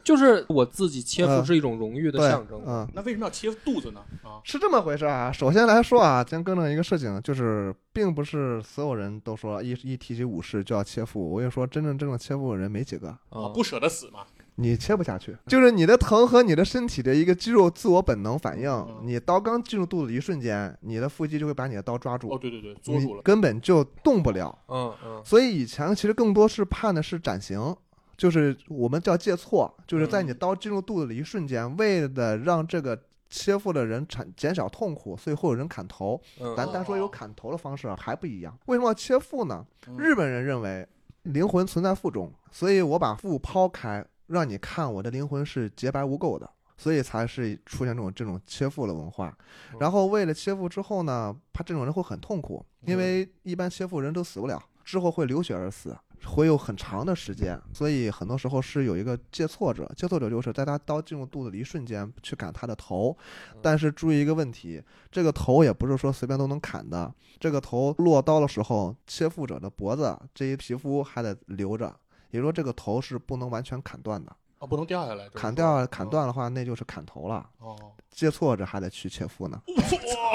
[0.04, 4.02] 就是我自己切腹嗯是一种荣誉的象征。，嗯，那为什么要切肚子呢？
[4.24, 5.32] 啊，是这么回事啊。
[5.32, 11.32] 首先来说啊，先更正一个事情，就是并不是所有人都说一一提起武士就要切腹。
[11.32, 14.20] 我跟你说，真正真正切腹的人没几个，啊，不舍得死嘛。
[14.56, 19.00] 你切不下去，就是你的疼和你的身体的一个肌肉自我本能反应嗯。
[19.02, 23.22] 你刀刚进入肚子一瞬间，你的腹肌就会把你的刀抓住哦，，对对对，嘬你住了。
[23.24, 24.56] 根本就动不了。
[24.68, 27.76] 嗯嗯所以以前其实更多是判的是斩刑，
[28.24, 32.98] 就是我们叫借错，就是在你刀进入肚子的一瞬间，为了让这个
[33.30, 36.18] 切腹的人产减少痛苦，所以会有人砍头。
[36.40, 38.58] 嗯，咱单说有砍头的方式还不一样。
[38.68, 39.66] 为什么要切腹呢？
[39.88, 40.88] 嗯日本人认为
[41.24, 46.50] 灵魂存在腹中，所以我把腹抛开，让你看我的灵魂是洁白无垢的。
[46.78, 49.38] 所以才是出现这种这种切腹的文化，
[49.82, 55.96] 然后为了切腹之后呢，怕这种人会很痛苦，因为一般切腹人都死不了，之后会流血而死，
[56.26, 63.16] 会有很长的时间，所以很多时候是有一个接错者，接错者就是在他刀进入肚子的一瞬间去砍他的头，
[63.62, 71.94] 但是注意一个问题，这个头也不是说随便都能砍的，这个头落刀的时候，切腹者的脖子这一皮肤还得留着，
[72.32, 75.26] 也就是说这个头是不能完全砍断的，哦，不能掉下来。
[75.34, 76.08] 砍说掉砍。
[76.08, 77.46] 断的话，那就是砍头了。
[77.60, 77.76] 哦，
[78.10, 79.62] 接错者还得去切腹呢。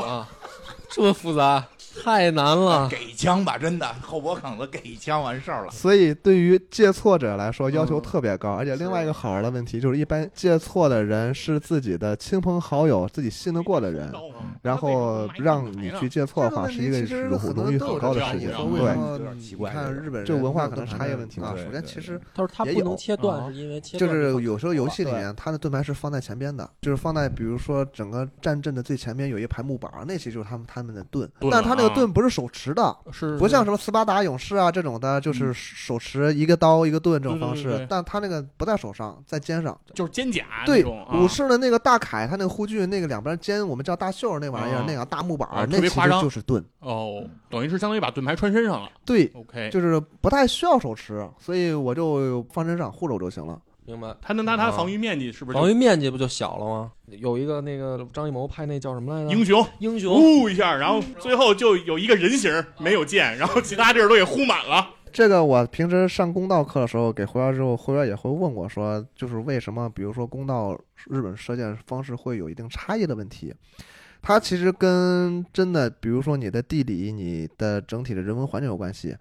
[0.03, 0.29] 哇，啊，
[0.91, 1.67] 这么复杂，
[2.03, 2.87] 太难了。
[2.93, 5.71] 给一枪吧，真的后脖梗子给一枪完事儿了。
[5.73, 14.13] 所以对于借错者来说要求嗯特别高，而且另外一个好玩的问题就是，一般借错的人是自己的亲朋好友、自己信得过的人，
[14.61, 18.51] 然后让你去借错的话，是一个荣荣誉很高的事情。
[18.51, 21.55] 对，为什么有点奇怪你看日本人这文化可能差异问题嘛啊。
[21.57, 39.79] 首先，其实他说他不能切断，啊是因为切就断之后是有时候游戏里面，它的盾牌是放在前边的，就是放在比如说整个战阵的最前边有一排木板，那些就是他们他们的盾，但他那个啊盾不是手持的，是不像什么斯巴达勇士啊这种的，就是手持一个刀一个盾这种方式但他那个不在手上，在肩上。
[39.95, 46.65] 就是肩甲对武士的那个大铠，他那个护具那个两边肩，我们叫大袖那玩意儿啊，那个大木板那其实特别夸张就是盾。
[46.81, 48.89] 哦，等于是相当于把盾牌穿身上了。
[49.05, 53.61] 对，OK，就是不太需要手持，所以我就放身上护着我就行了。
[53.89, 54.15] 明白。
[54.21, 56.93] 他能拿他啊防御面积是不是就防御面积不就小了吗？
[57.07, 59.35] 有一个那个张艺谋拍那叫什么来着？
[59.35, 64.91] 英雄英雄呼一下，然后最后就有一个人形没有剑，然后其他地儿都给呼满了。
[65.11, 73.55] 这个我平时上公道课的时候，给会员之后，会员也会问我说，就是为什么，比如说公道日本射箭方式会有一定差异的问题。
[74.21, 79.17] 它其实跟真的，比如说你的地理、你的整体的人文环境有关系。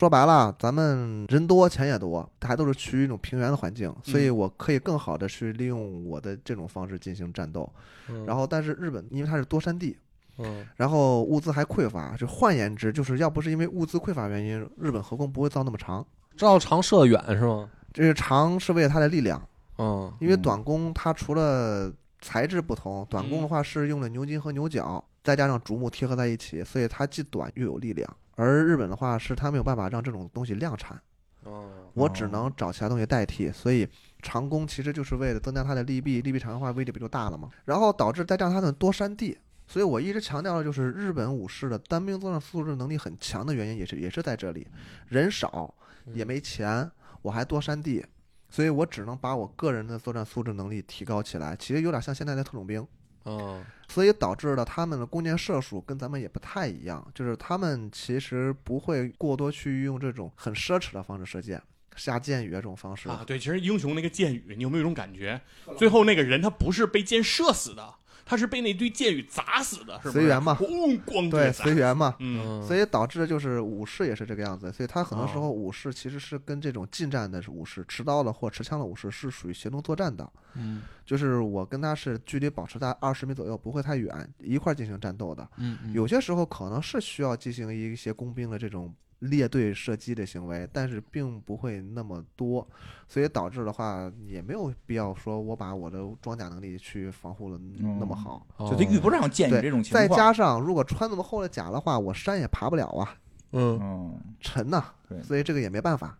[0.00, 7.70] 说白了，咱们人多钱也多，还都是趋于一种平原的环境，所以我可以更好的去利用我的这种方式进行战斗。
[8.08, 9.94] 嗯然后，但是日本因为它是多山地，
[10.38, 16.02] 嗯然后物资还匮乏，就换言之，就是要不是因为物资匮乏原因，日本核工不会造那么长。
[16.34, 17.68] 造长射远是吗？
[17.92, 19.46] 这个长是为了它的力量，
[19.76, 21.92] 嗯因为嗯短弓它除了
[22.22, 28.16] 材质不同，短弓的话是用了牛筋和牛角，再加上竹木贴合在一起，所以它既短又有力量。
[28.36, 31.00] 而日本的话是它没有办法让这种东西量产，
[31.44, 33.86] 哦我只能找其他东西代替，所以
[34.22, 37.50] 长弓其实就是为了增加它的利弊，利弊长的话威力不就大了吗？
[37.64, 39.36] 然后导致再加上它的多山地。
[39.66, 44.66] 所以我一直强调的就是日本武士的单兵作战素质能力很强的原因，也是也是在这里，
[45.06, 45.72] 人少
[46.12, 46.90] 也没钱，
[47.22, 48.04] 我还多山地，
[48.48, 51.54] 所以我只能把我个人的作战素质能力提高起来。
[51.54, 52.84] 其实有点像现在的特种兵，
[53.24, 53.64] 嗯。
[53.88, 61.60] 所以导致了他们的弓箭射术跟咱们也不太一样，就是他们其实不会过多去用这种很奢侈的方式射箭，
[61.96, 63.08] 下箭雨啊这种方式。
[63.08, 65.40] 啊，对，其实英雄那个箭雨，你有没有一种感觉，
[65.76, 67.94] 最后那个人他不是被箭射死的，
[68.30, 70.12] 他是被那堆箭雨砸死的，是？
[70.12, 70.54] 随缘嘛。
[70.54, 72.14] 咣咣对，随缘嘛。
[72.20, 75.40] 嗯，所以导致就是武士也是这个样子，所以他很多时哦。
[75.40, 80.82] 候武士其实是跟这种近战的武士、持刀的或持枪的武士是属于协同作战的，嗯。
[81.04, 85.48] 就是我跟他是距离保持在二十米左右，不会太远，一块儿进行战斗的。
[85.56, 85.92] 嗯。
[85.92, 92.66] 有些时候可能是需要进行一些工兵的这种列队射击的行为，但是并不会那么多，
[93.06, 98.46] 所以导致的话也没有必要说我把我的装甲能力去防护的那么好。
[98.58, 100.08] 就他遇不上箭雨对这种情况。
[100.08, 103.14] 再加上如果穿那么厚的甲的话，我山也爬不了啊，
[103.52, 106.16] 嗯，嗯，沉呐、对所以这个也没办法。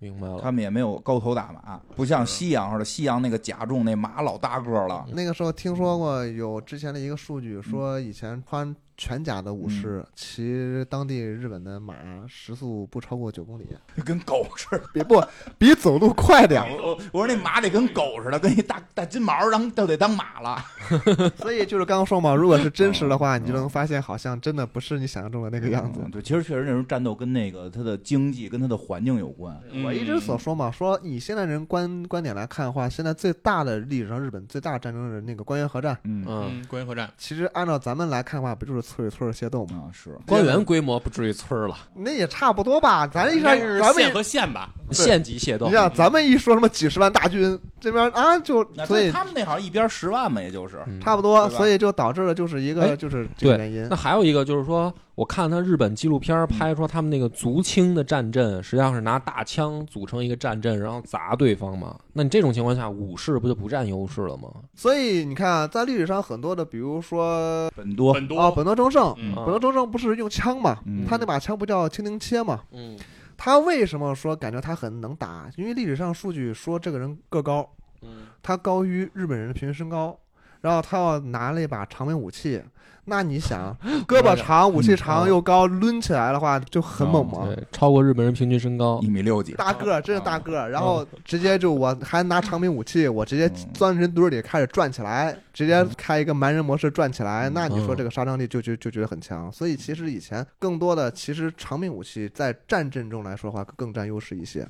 [0.00, 0.38] 明白了。
[0.38, 5.06] 他们也没有高头大马，不像西洋似的，西洋那个甲重那马老大个了。
[5.14, 11.94] 那个时候听说过有之前的一个数据，说以前穿全甲的武士骑当地日本的马
[12.28, 13.66] 时速不超过九公里，
[14.04, 14.82] 跟狗似的。
[14.92, 15.22] 比不
[15.58, 16.68] 比走路快点儿。
[16.70, 20.64] 我我我说那马得跟狗似的，跟一大大金毛当都得当马了。
[21.36, 26.10] 所以就是刚刚说嘛，如果是真实的话，你就能发现好像真的不是你想象中的那个样子嗯。
[26.10, 29.58] 对，其实确实那时候战斗跟那个它的经济跟它的环境有关。
[29.70, 39.84] 嗯我一直所说嘛，说以现在人观观点来看的话，现在最大的历史上日本最大战争的那个关原合战，嗯嗯，嗯，关原合战，其实按照咱们来看的话，不就是村与村的械斗嘛？
[39.88, 43.06] 啊是，官员规模不至于村儿了，那也差不多吧。
[43.06, 44.68] 咱一说咱们县咱们和县吧？
[44.92, 45.72] 县级械斗你。
[45.72, 50.82] 像咱们一说什么几十万大军，这边啊就所以他们那好像一边十万嘛，也就是。
[50.86, 53.96] 嗯差不多，所以就导致了就是一哎个就是这个原因那。
[53.96, 61.96] 还有一个就是说，我看他日本纪录片拍说他们那个足轻的战阵，实际上是拿大枪组成一个战阵，然后砸对方嘛。
[62.14, 64.50] 那你这种情况下，武士不就不占优势了吗？
[64.74, 70.78] 所以你看啊，在历史上很多的，比如说本多，本多啊，本多忠胜，嗯本多忠胜不是用枪嘛？
[70.86, 72.62] 嗯他那把枪不叫蜻蜓切嘛？
[72.72, 72.98] 嗯
[73.36, 75.48] 他为什么说感觉他很能打？
[75.56, 77.68] 因为历史上数据说这个人个高，
[78.02, 80.18] 嗯他高于日本人的平均身高，
[80.60, 82.60] 然后他要拿了一把长柄武器，
[83.06, 83.76] 那你想，
[84.06, 87.46] 胳膊长、武器长又高，抡起来的话就很猛嘛。
[87.46, 89.08] 对，超过日本人平均身高一。
[89.14, 99.52] 米六几，大个儿，真是大个儿，然后直接就我还拿长柄武器，我直接钻人堆里开始转起来，直接开一个蛮人模式转起来，那你说这个杀伤力就就就觉得很强。
[99.52, 104.66] 所以其实以前更多的，其实长柄武器在战阵中来说的话更占优势一些。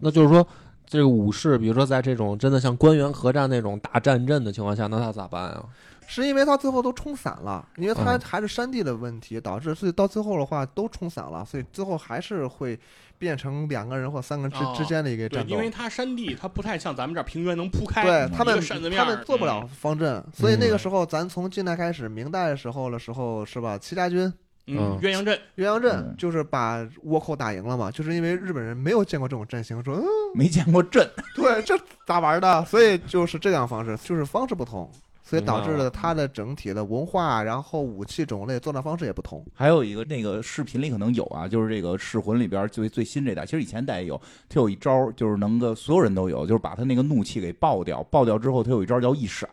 [0.00, 0.46] 那就是说，
[0.86, 5.64] 这个武士，比如说在这种真的像官员合战那种大战阵的情况下，那他咋办啊？
[6.10, 12.78] 是因为他最后都冲散了，因为他嗯还是山地的问题导致，所以到最后的话都冲散了，所以最后还是会
[13.18, 15.54] 变成两个人或三个人之、哦之间的一个对，战斗。
[15.54, 18.58] 因为它山地，它不太像咱们这儿平原能铺开，对他们
[18.96, 23.76] 他们做不了方阵，所以那嗯个时候咱从近代开始，明代的时候的时候是吧？
[23.76, 24.32] 戚家军
[24.66, 30.04] 嗯，嗯鸳鸯阵，鸳鸯阵嗯就是把倭寇打赢了嘛，就是因为日本人没有见过这种阵型，说嗯，
[30.34, 31.06] 没见过阵，
[31.36, 32.64] 对，这咋玩的？
[32.64, 34.90] 所以就是这样方式，就是方式不同，
[35.28, 39.44] 所以导致了它的整体的文化，然后武器种类、作战方式也不同。
[39.52, 44.18] 还有一个那个视频里可能有啊，就是这个噬魂里边最最新这代，其实以前代也有，
[44.48, 49.46] 它有一招就是能够所有人都有，就是把他那个怒气给爆掉，爆掉之后他有一招叫一闪，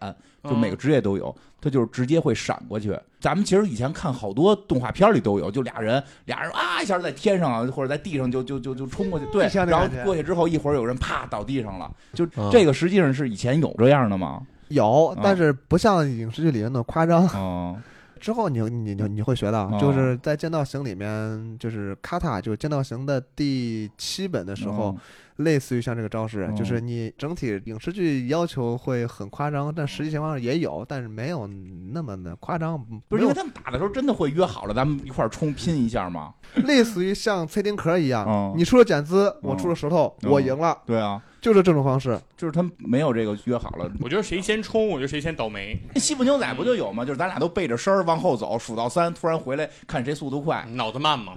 [0.45, 2.97] 就每个职业都有，他就是直接会闪过去。
[3.19, 14.41] 咱们其实以前看好多动画片里都有，就俩人俩人啊一下在天上啊或者在地上就就就就冲过去，对然后过去之后一会儿有人啪倒地上了，就嗯这个实际上是以前有这样的吗？
[14.69, 17.25] 有，但是不像影视剧里面那么夸张。
[17.29, 17.77] 哦，
[18.19, 24.95] 之后你你你你会学到哦，就是在《剑道行》里面，就是卡塔，就是《剑道行》的第七本的时候，哦
[25.39, 31.45] 类似于像这个招式哦，就是你整体影视剧要求会很夸张，但实际情况也有，但是没有
[31.91, 36.33] 那么的夸张，不是因为他们打的时候真的会约好了，咱们一块儿冲拼一下吗？
[36.63, 42.19] 类似于像崔丁壳一样哦，你出了剪资，哦我出了石头，哦我赢了，对啊，就是这种方式。
[42.35, 43.89] 就是他们没有这个约好了。
[44.01, 45.79] 我觉得谁先冲，我觉得谁先倒霉。
[45.95, 47.05] 西部牛仔不就有吗？
[47.05, 50.65] 就是咱俩都背着身儿往后走，数到三，突然回来看谁速度快。
[50.73, 51.33] 脑子慢嘛，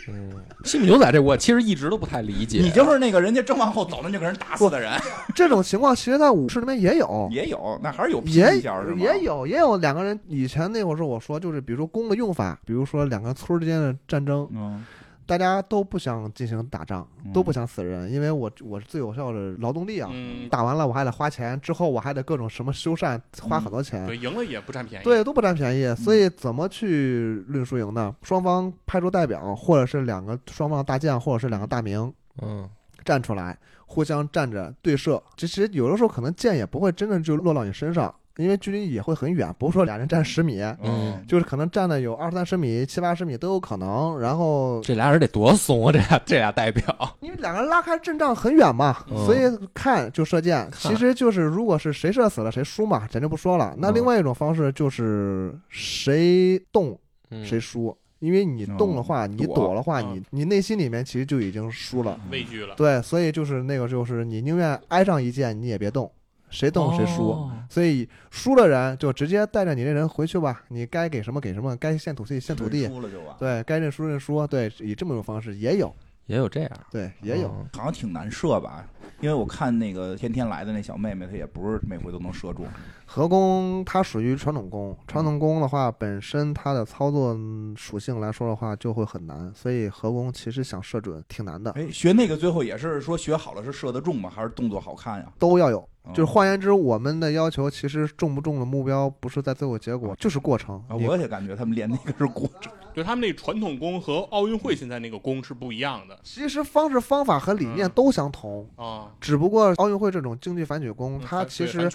[0.64, 2.60] 西部牛仔这我其实一直都不太理解。
[2.60, 4.92] 你就是那个人家正往后走，那就给人打死的人，
[5.34, 8.96] 这种情况其实，在武士里面也有， 也有，那还是有拼也一下是吗？
[9.00, 10.18] 也有也有两个人。
[10.28, 14.84] 以前那会儿是我说，就是比如说弓的用法，比如说两个村之间的战争，嗯，
[15.28, 20.08] 大家都不想进行打仗，嗯都不想死人，因为我我是最有效的劳动力啊。
[20.10, 24.06] 嗯，打完了我还得花钱，之后我还得各种什么修缮，花很多钱。
[24.06, 25.04] 对，赢了也不占便宜。
[25.04, 28.16] 对，都不占便宜，所以怎么去论输赢呢？
[28.22, 32.10] 双方派出代表，或者是两个双方大将，或者是两个大名
[32.40, 32.66] 嗯，
[33.04, 35.22] 站出来，互相站着对射。
[35.36, 44.18] 其实有的时候可能箭也不会真的就落到你身上，因为距离也会很远，不是说俩人站十米，嗯，就是可能站的有二三十米、七八十米都有可能。
[44.20, 45.92] 然后这俩人得多怂啊！
[45.92, 49.40] 这俩这俩代表，因为两个人拉开阵仗很远嘛，嗯所以
[49.74, 50.70] 看就射箭。
[50.72, 53.74] 其实就是如果是谁射死了谁输嘛，咱就不说了。
[53.76, 56.96] 那嗯另外一种方式就是谁动
[57.30, 62.18] 嗯谁输，因为你动的话，你躲躲的话，嗯你你内心里面其实就已经输了。
[62.30, 62.76] 畏惧了。
[62.76, 66.08] 对，所以就是那个就是你宁愿挨上一箭，你也别动，
[66.50, 67.30] 谁动谁输。
[67.30, 73.36] 哦所以输的人就直接带着你这人回去吧，你该给什么给什么，该献土地献土地，输了就完。
[73.38, 75.94] 对该认输认输，对，以这么种方式也有，
[76.24, 77.48] 也有这样，对也有。
[77.48, 78.86] 嗯好像挺难射吧？
[79.20, 82.64] 因为我看那个天天来的那小妹妹，她也不是每回都能射中。
[83.04, 94.30] 合弓它属于传统弓，传统弓的话本身它的操作嗯属性来说的话就会很难，所以合弓其实想射准挺难的，哎，学那个最后也是说学好了是射得中吗？
[94.34, 95.30] 还是动作好看呀？
[95.38, 95.86] 都要有。
[96.08, 100.82] 嗯就是换言之，我们的要求其实中不中的目标不是在最后结果，就是过程。
[100.88, 102.72] 啊，我也感觉他们练那个是过程。
[102.94, 109.12] 就他们那传统弓和奥运会现在那个弓是不一样的其实方式方法和理念嗯都相同，啊。
[109.20, 111.88] 只不过奥运会这种竞技反曲弓，它嗯其实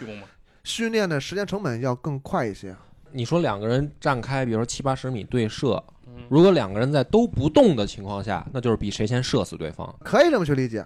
[0.64, 2.74] 训练的时间成本要更快一些。
[3.12, 10.86] 你说两个人站开，比如说七八十米对射，嗯如果两个人在都不动的情况下，那就是比谁先射死对方，可以这么去理解，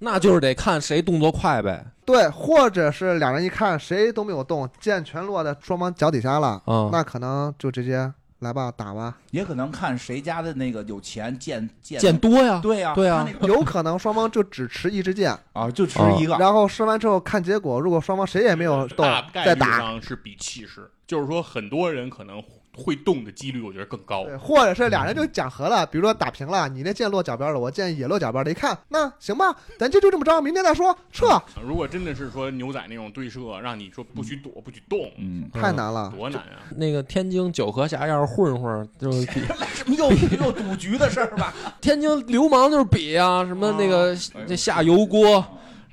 [0.00, 1.84] 那就是得看谁动作快呗。
[2.04, 9.18] 对，或者是两人一看谁都没有动，剑全落在双方脚底下了，嗯，那可能就直接来吧，打吧。
[9.30, 16.36] 也可能看谁家的那个有钱剑剑剑多呀，对呀，对呀他那个 有可能双方就只持一支箭，啊，就持一个。
[16.38, 19.78] 然后射完之后看结果，如果双方谁也没有动大，概率再打。
[19.78, 22.40] 上是比气势，就是说很多人可能
[22.78, 24.24] 会动的几率，我觉得更高。
[24.24, 36.12] 对，或者是俩人就讲和了，比如说打平了，你那箭落脚边了，我箭也落脚边了，一看那行吧，咱就就这么着，明天再说，撤，如果真的是说牛仔那种对射，让你说不许躲、不许动，嗯，太难了。
[36.16, 36.62] 多难啊！
[36.76, 39.40] 那个天津九河峡要是混混，就是 比
[39.74, 40.10] 什么又
[40.44, 41.52] 又赌局的事儿吧？
[41.80, 45.44] 天津流氓就是比啊，什么那个哎呦这下油锅，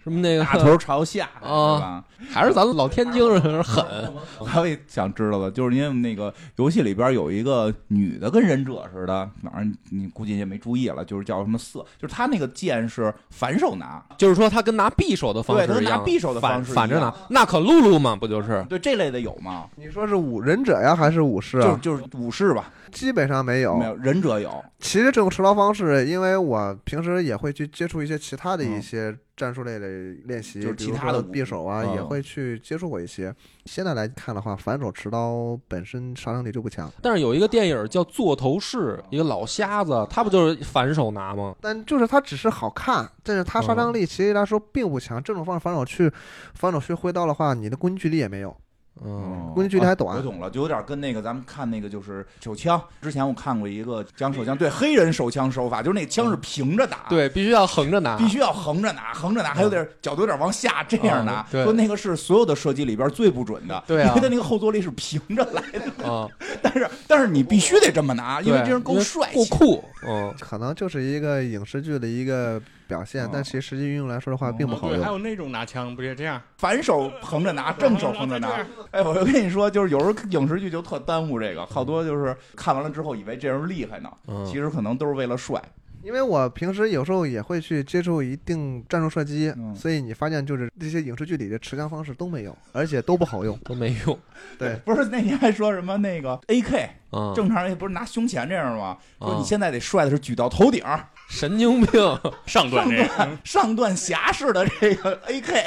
[0.05, 2.03] 什么那个大头朝下，啊？
[2.29, 3.83] 还是咱们老天津人狠。
[4.45, 18.63] 还有一想知道的，就是因为那个游戏里边有一个女的跟忍者似的，反正你估计也没注意了，就是叫什么色，就是她那个剑是反手拿，就是说他跟拿匕首的方式对他跟一样，拿匕首的方式反反着拿，那可露露嘛，不就是？
[18.69, 19.65] 对这类的有吗？
[19.75, 21.79] 你说是武忍者呀，还是武士啊？
[21.81, 23.75] 就是就是武士吧，基本上没有。
[23.77, 29.87] 没有忍者有，其实这种持刀方式，因为我平时也会去接触一些其他的一些战术类的
[30.25, 33.33] 练习，就其他的匕首啊，嗯也会去接触过一些。
[33.65, 38.77] 现在来看的话，反手持刀本身杀伤力就不强，但是有一个电影叫《座头市》，
[39.09, 41.55] 一个老瞎子，他不就是反手拿吗？
[41.59, 45.21] 但就是他只是好看，但是他杀伤力其实来说并不强。
[45.21, 46.11] 这种方式反手去
[46.53, 48.55] 反手去挥刀的话，你的攻击距离也没有。
[49.03, 50.15] 嗯，估计距离还短。
[50.15, 61.41] 啊我懂了，就有点跟那个咱们看那个就是手枪，之前我看过一个讲手枪，对黑人手枪手法，就是那枪是平着打，，对，必须要横着拿，必须要横着拿，横着拿，还有点角度有点往下这样拿。
[61.41, 61.63] 嗯，对。
[61.63, 64.09] 说那个是所有的射击里边最不准的，对啊。
[64.09, 66.29] 因为它那个后坐力是平着来的，啊，
[66.61, 75.09] 但是但是你必须得这么拿，因为这人够帅气，够酷，嗯，可能就是一一个影视剧的一个表现，哦但其实实际运用来说的话，并不好对，还。
[75.09, 76.41] 有那种拿枪不也这样？
[76.57, 78.65] 反手横着拿，正手横着拿。
[78.91, 85.61] 哎，我就跟你说，就是有时候影视剧就特耽误这个，好多就是看完了之后以为这人厉害呢，嗯其实可能都是为了帅。
[86.03, 93.57] 因为我平时有时候也会去接触一定战术射击，嗯所以你发现就是这些影视剧里的持枪方式都没有，而且都不好用。
[93.65, 94.19] 都没用，
[94.59, 98.95] 对， 不是那你还说什么那个 AK 嗯，正常人不是拿胸前这样吗？
[99.19, 100.83] 说嗯你现在得帅的是举到头顶，
[101.27, 105.63] 神经病，上段这个，段上段侠式的这个 AK。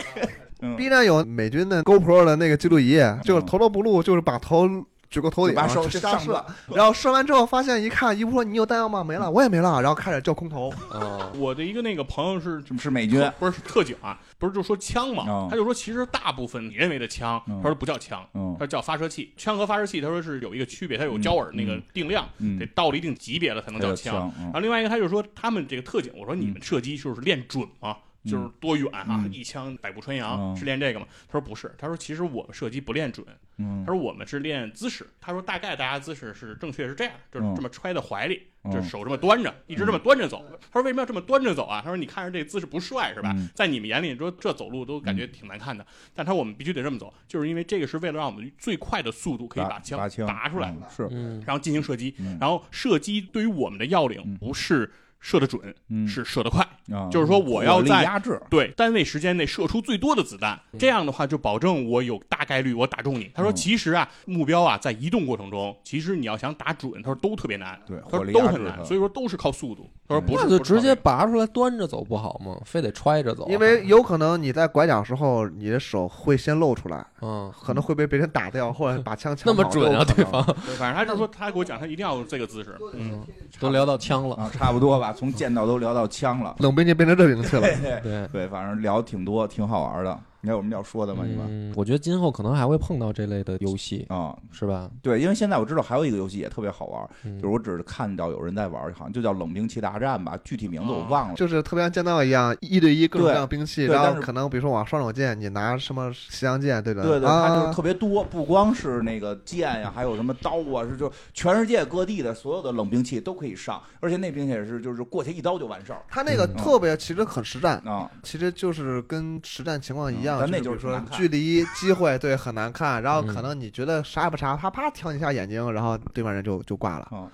[0.61, 4.69] 嗯 B 站有美军的 GoPro 的那个记录仪，就是头都不露，就是把头
[5.11, 6.45] 举过头顶，把手去瞎射上段，
[6.75, 9.03] 然后射完之后发现一看，一不说你有弹药吗？
[9.03, 10.71] 没了，我也没了，然后开始叫空投。
[10.91, 19.33] 啊， 我的一个那个朋友是是美军，不是是特警啊，不是就说枪嘛哦，他就说其实大部分你认为的枪，嗯他说不叫枪，嗯他说叫发射器。
[19.37, 24.15] 枪和发射器他说是有一个区别，它有焦耳那个定量，嗯得到了一定级别了才能叫枪。
[24.15, 27.97] 枪，嗯然后另外一个他就说他们这个特警，我说你们射击就是练准吗？
[28.29, 31.07] 就是多远啊，嗯一枪百步穿杨、嗯是练这个吗？
[31.27, 33.27] 他说不是，他说其实我们射击不练准，
[33.57, 35.07] 嗯他说我们是练姿势。
[35.21, 40.45] 他说大概大家姿势是正确是这样，就是嗯这么揣在怀里，嗯就是手这么端着，一直这么端着走。
[40.73, 41.81] 他说为什么要这么端着走啊？
[41.83, 43.33] 他说你看着这姿势不帅是吧？
[43.37, 52.15] 嗯在你们眼里说这走路都感觉挺难看的，但他说我们必须得这么走，就是因为这个是为了让我们最快的速度可以把枪拔出来，嗯是，嗯，然后进行射击。
[52.19, 54.91] 嗯然后射击对于我们的要领嗯不是
[55.21, 56.07] 射得准，嗯。
[56.07, 56.67] 是射得快。
[56.91, 60.79] 啊就是说我要在压制，对，单位时间内射出最多的子弹，嗯。
[60.79, 63.31] 这样的话就保证我有大概率我打中你。
[63.35, 63.55] 他说，嗯。
[63.55, 69.91] 其实啊，目标啊在移动过程中，其实你要想打准，他说都特别难，对，他说都很难，所以说都是靠速度。
[70.09, 72.59] 他说不是，那就直接拔出来端着走不好吗？
[72.65, 80.43] 非得揣着走，因为有可能你在拐角时候，你的手会先露出来，嗯，可能会被别人打掉，或者把枪抢那么准啊，对方。
[80.65, 82.79] 对反正他就说他给我讲，他一定要这个姿势。
[82.95, 83.23] 嗯，
[83.61, 86.57] 都聊到枪了，啊，差不多吧，从剑道都聊到枪了。
[86.59, 87.63] 冷兵器变成热兵器了。
[87.69, 88.29] 对对对。
[88.29, 90.19] 对，反正聊挺多，挺好玩的。
[90.41, 91.25] 你还有什么要说的吗？
[91.27, 94.89] 你们嗯，我觉得今后可能还会碰到这类的游戏，啊，是吧？
[95.03, 101.35] 对，因为现在我知道还有一个游戏也特别好玩，嗯就是我只是看到有人在玩，好像就叫冷兵器大战吧，具体名字我忘了。
[101.35, 118.09] 就是特别像剑道一样，一对一各种各样的兵器，然后可能比如说我双手剑，你拿什么西洋剑，对吧，对对，它就是啊，特别多，不光是那个剑呀，还有什么刀啊，是就全世界各地的所有的冷兵器都可以上，而且那兵器也是就是过去一刀就完事儿他那个嗯特别其实很实战，啊。
[118.23, 123.03] 其实就是跟实战情况一样，嗯但那就是说距离、 机会，对，很难看。
[123.03, 127.31] 然后嗯可能你觉得啥也不啥，啪啪挑你一下眼睛，然后对面人就就挂了。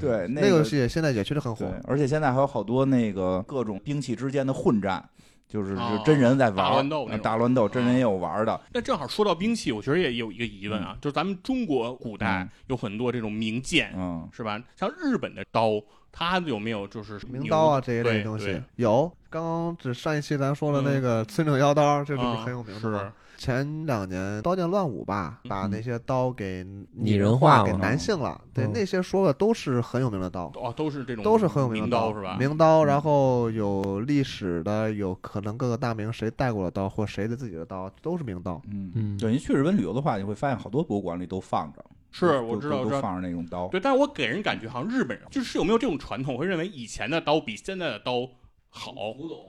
[0.00, 5.02] 对，那个戏现在也确实很火，，而且现在还有好多那个各种兵器之间的混战，
[5.48, 8.60] 就是真人在玩大乱斗大乱斗，真人也有玩的。
[8.74, 14.60] 那正好说到兵器，我觉得也有一个疑问啊，就是咱们中国古代嗯有很多这种名剑，嗯是吧？
[14.76, 15.80] 像日本的刀，
[16.12, 19.10] 它有没有就是名刀啊这一类东西有。
[19.30, 23.12] 刚刚只上一期咱说的那个村井妖刀，这是啊很有名的是嘛。
[23.36, 28.40] 前两年《刀剑乱舞》吧，把那些刀给拟人化给男性了。
[28.52, 30.50] 对，嗯那些说的都是很有名的刀。
[30.56, 32.36] 哦，都是这种都是很有名的刀是吧？
[32.36, 38.60] 名刀，然后有历史的，有可能各个大名谁带过的刀，或谁的自己的刀，都是名刀。
[38.72, 42.90] 嗯嗯对，你去日本旅游的话，你会发现好多博物馆里都放着，是我知道，我知道。
[42.90, 43.68] 都都放着那种刀。
[43.68, 48.28] 对，但是我给人感觉好像日本人就是有没有这种传统，会认为以前的刀比现在的刀
[48.70, 48.92] 好，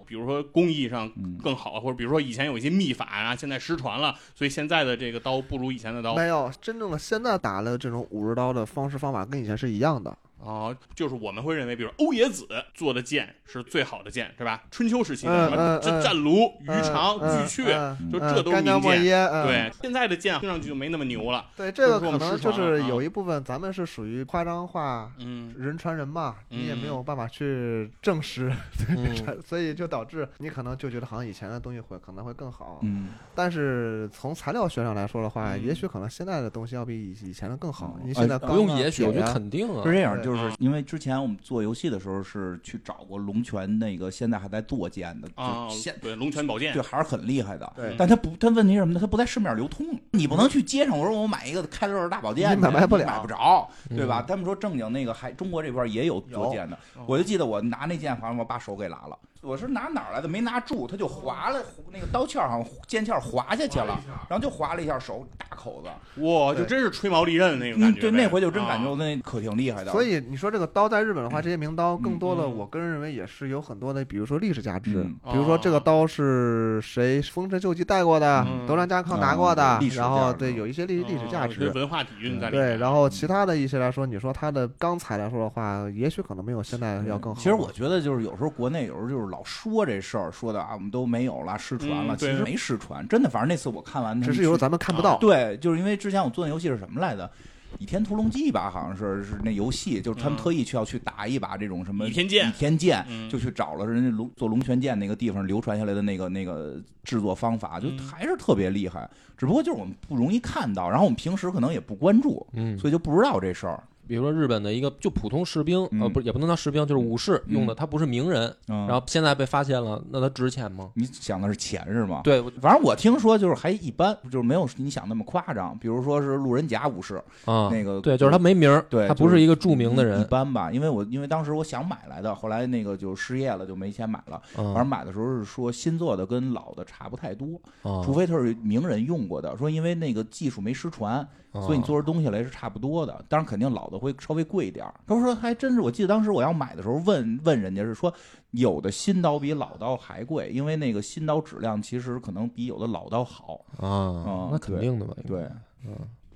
[0.08, 6.16] 比如说工艺上嗯，更好，或者比如说以前有一些秘法啊，现在失传了，所以现在的这个刀不如以前的刀。
[6.16, 10.18] 没有真正的现在打的这种武士刀的方式方法跟以前是一样的。
[10.40, 14.64] 哦，就是我们会认为，比如欧冶子做的剑是最好的剑，是吧？
[14.72, 19.00] 春秋时期的什么战战卢、鱼肠、嗯巨阙，嗯就这都是干将名剑。
[19.00, 21.46] 莫耶，嗯对，现在的剑听上去就没那么牛了。
[21.56, 25.12] 对，这个可能就是有一部分咱们是属于夸张化。
[25.20, 28.52] 嗯，人传人嘛，你也没嗯有办法去证实，
[28.90, 29.16] 嗯
[29.46, 32.80] 所以就导致你可能就觉得好像以前的东西会可能会更好。
[32.84, 37.98] 嗯，但是从材料学上来说的话，嗯也许可能现在的东西要比以以前的更好。
[38.02, 47.72] 嗯你现在哎不用也许，我觉得肯定啊是，这样，对就是因为之前我们做游戏的时候是去找过龙泉那个现在还在做剑的，啊就现，对龙泉宝剑对，还是很厉害的。
[47.76, 49.00] 对但它不，它问题是什么呢？
[49.00, 54.24] 它不在市面流通，你不能去街上我说我买一个开乐大宝剑去，你买不了买不着，嗯对吧？
[54.28, 59.18] 他们说正经那个还中国这边也有做剑的，我就记得我拿那剑，好像我把手给拉了。
[59.42, 60.28] 我是拿哪儿来的？
[60.28, 61.60] 没拿住，他就划了，
[61.94, 65.90] 那个刀鞘好像剑鞘划下去了，然后就划了一下手，大口子。
[66.22, 68.02] 哇，就真是吹毛利刃那种感嗯，觉。
[68.02, 69.92] 对，那回就真感觉啊那可挺厉害的。
[69.94, 81.70] 所以你说这个刀在日本的话，这些名刀更多的，嗯我个人认为也是有很多的，比如说历史价值嗯，比如说这个刀是谁丰臣秀吉带过的嗯，德川家康拿过的嗯历，史然后对有一些历历史价啊值。
[81.70, 82.72] 文化底蕴在里面。
[82.72, 87.40] 对，然后其他的一些来说，你说它的钢材来说的话，也许可能没有现在要更好。
[87.40, 93.30] 其实我觉得就是有时候国内有时候就是老说这事儿，说的啊我们都没有了，失传了，嗯其实没失传，真的。
[93.30, 95.18] 反正那次我看完，只是有时候咱们看不到。
[95.18, 97.26] 对，就是因为之前我做那游戏是什么来的？
[97.78, 109.08] 《倚天屠龙记》吧，好像是是那游戏，就是他们嗯特意去要去打一把这种什么倚天剑倚天剑，嗯就去找了人家龙做龙泉剑那个地方流传下来的那个那个制作方法，就嗯还是特别厉害。
[109.38, 113.84] 只不过就是我们不容易看到，然后我们平时可能也不关注，嗯，所以就不知道这事儿。
[114.10, 120.90] 比如说日本的一个就普通士兵，嗯呃，不也不能叫士兵，就是武士用的，他不是名人，嗯，然后现在被发现了，那他值钱吗？
[120.96, 122.22] 你想的是钱是吗？
[122.24, 125.78] 对，反正我听说就是还一般，就是没有你想那么夸张。
[125.78, 130.72] 比如说是路人甲武士，啊，那个对，就是他没名儿，对他不是一个著名的人一，般吧。
[130.72, 134.42] 因为我因为当时我想买来的，后来那个就失业了，就没钱买了。
[134.56, 139.56] 反正嗯，买的时候是说新做的跟老的差不太多，啊除非他是名人用过的。
[139.56, 141.16] 说因为那个技术没失传，
[141.52, 143.24] 啊所以你做出东西来是差不多的。
[143.28, 144.94] 当然肯定老的会稍微贵一点儿。
[145.06, 148.12] 他说还真是，我记得当时我要买的时候问问人家是说，
[148.52, 153.66] 有的新刀比老刀还贵，因为那个新刀质量其实可能比有的老刀好。
[153.78, 155.14] 啊，那肯定的吧？
[155.28, 155.48] 对，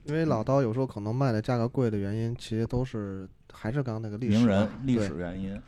[0.03, 5.59] 因为老刀有时候可能卖的价格贵的原因，其实都是还是刚刚那个历史名人历史原因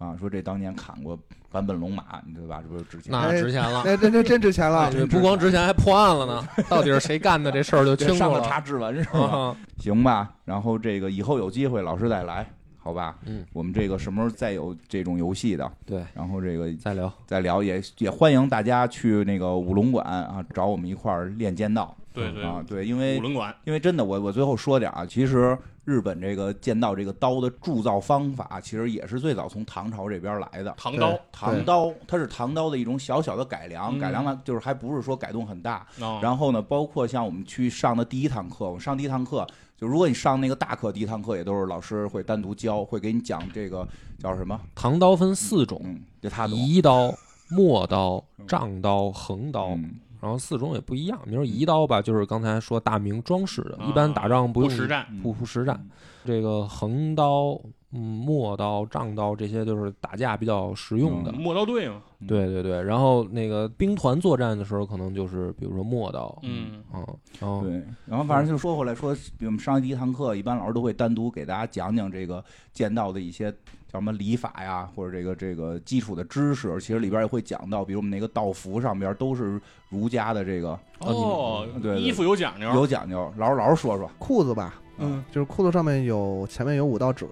[0.00, 1.16] 啊，说这当年砍过
[1.52, 2.62] 坂本龙马，你对吧？
[2.62, 3.82] 这不是值钱那值钱了。
[3.84, 6.48] 那这这真值钱了不光值钱，还破案了呢。
[6.70, 8.18] 到底是谁干的这事儿就清楚了。
[8.18, 9.20] 上了查指纹是吧？
[9.20, 12.48] 啊，行吧，然后这个以后有机会老师再来，
[12.78, 13.18] 好吧？
[13.26, 17.12] 嗯，我们这个什么时候再有这种游戏的，对，然后这个再聊。
[17.26, 30.74] 再聊，也也欢迎大家去那个五龙馆啊，找我们一块儿练剑道对对啊，对，因为五轮馆因为真的，我我最后说点啊，其实日本这个剑道这个刀的铸造方法，其实也是最早从唐朝这边来的。
[30.76, 35.86] 唐刀，唐刀，它是唐刀的一种小小的改良，嗯改良了就是还不是说改动很大。
[35.98, 39.46] 然然后呢，包括像我们去上的第一堂课，我上第一堂课，
[39.76, 43.86] 就如果你上那个大课，第一堂课也都是老师会单独教，会给你讲这个
[44.18, 44.60] 叫什么？
[44.74, 46.56] 唐刀分四种：嗯，就他懂。
[46.56, 47.12] 移刀、
[47.48, 51.18] 陌刀、丈刀、横刀，嗯然后四种也不一样。
[51.24, 55.84] 你说移刀吧，就是刚才说大明装饰的，啊一般打仗不用不实战，不不实战。
[56.24, 57.58] 这个横刀、
[57.92, 61.32] 嗯，陌刀、丈刀这些就是打架比较实用的。
[61.32, 67.04] 磨刀队嘛，对对对，然后那个兵团作战的时候，可能就是比如说陌刀，嗯，嗯，
[67.40, 73.50] 然后对，然后反正就说回来说，比我们上第一堂课，一般老师都会单独给大家讲讲这个剑道的一些
[73.88, 76.80] 叫什么礼法呀，或者这个这个基础的知识。
[76.80, 83.32] 其实里边也会讲到，比如我们那个道服上边都是儒家的这个哦对，对衣服有讲究，有讲究。
[83.36, 87.26] 老师老师说说，裤子吧，嗯，就是裤子上面有前面有五道褶，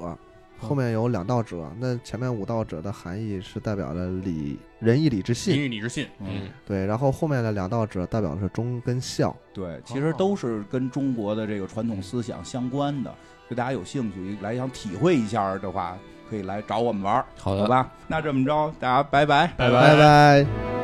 [0.59, 1.71] 后面有两道褶。
[1.79, 6.85] 那前面五道褶的含义是代表了礼仁义礼智仁信，义礼智信，嗯，对。
[6.87, 9.35] 然后后面的两道褶代表的是忠跟孝。
[9.55, 13.15] 对，其实都是跟中国的这个传统思想相关的。
[13.49, 15.97] 就大家有兴趣来想体会一下的话，
[16.29, 17.69] 可以来找我们玩儿，好的好。
[17.69, 17.91] 吧？
[18.07, 19.47] 那这么着，大家拜拜。
[19.57, 20.78] 拜拜拜。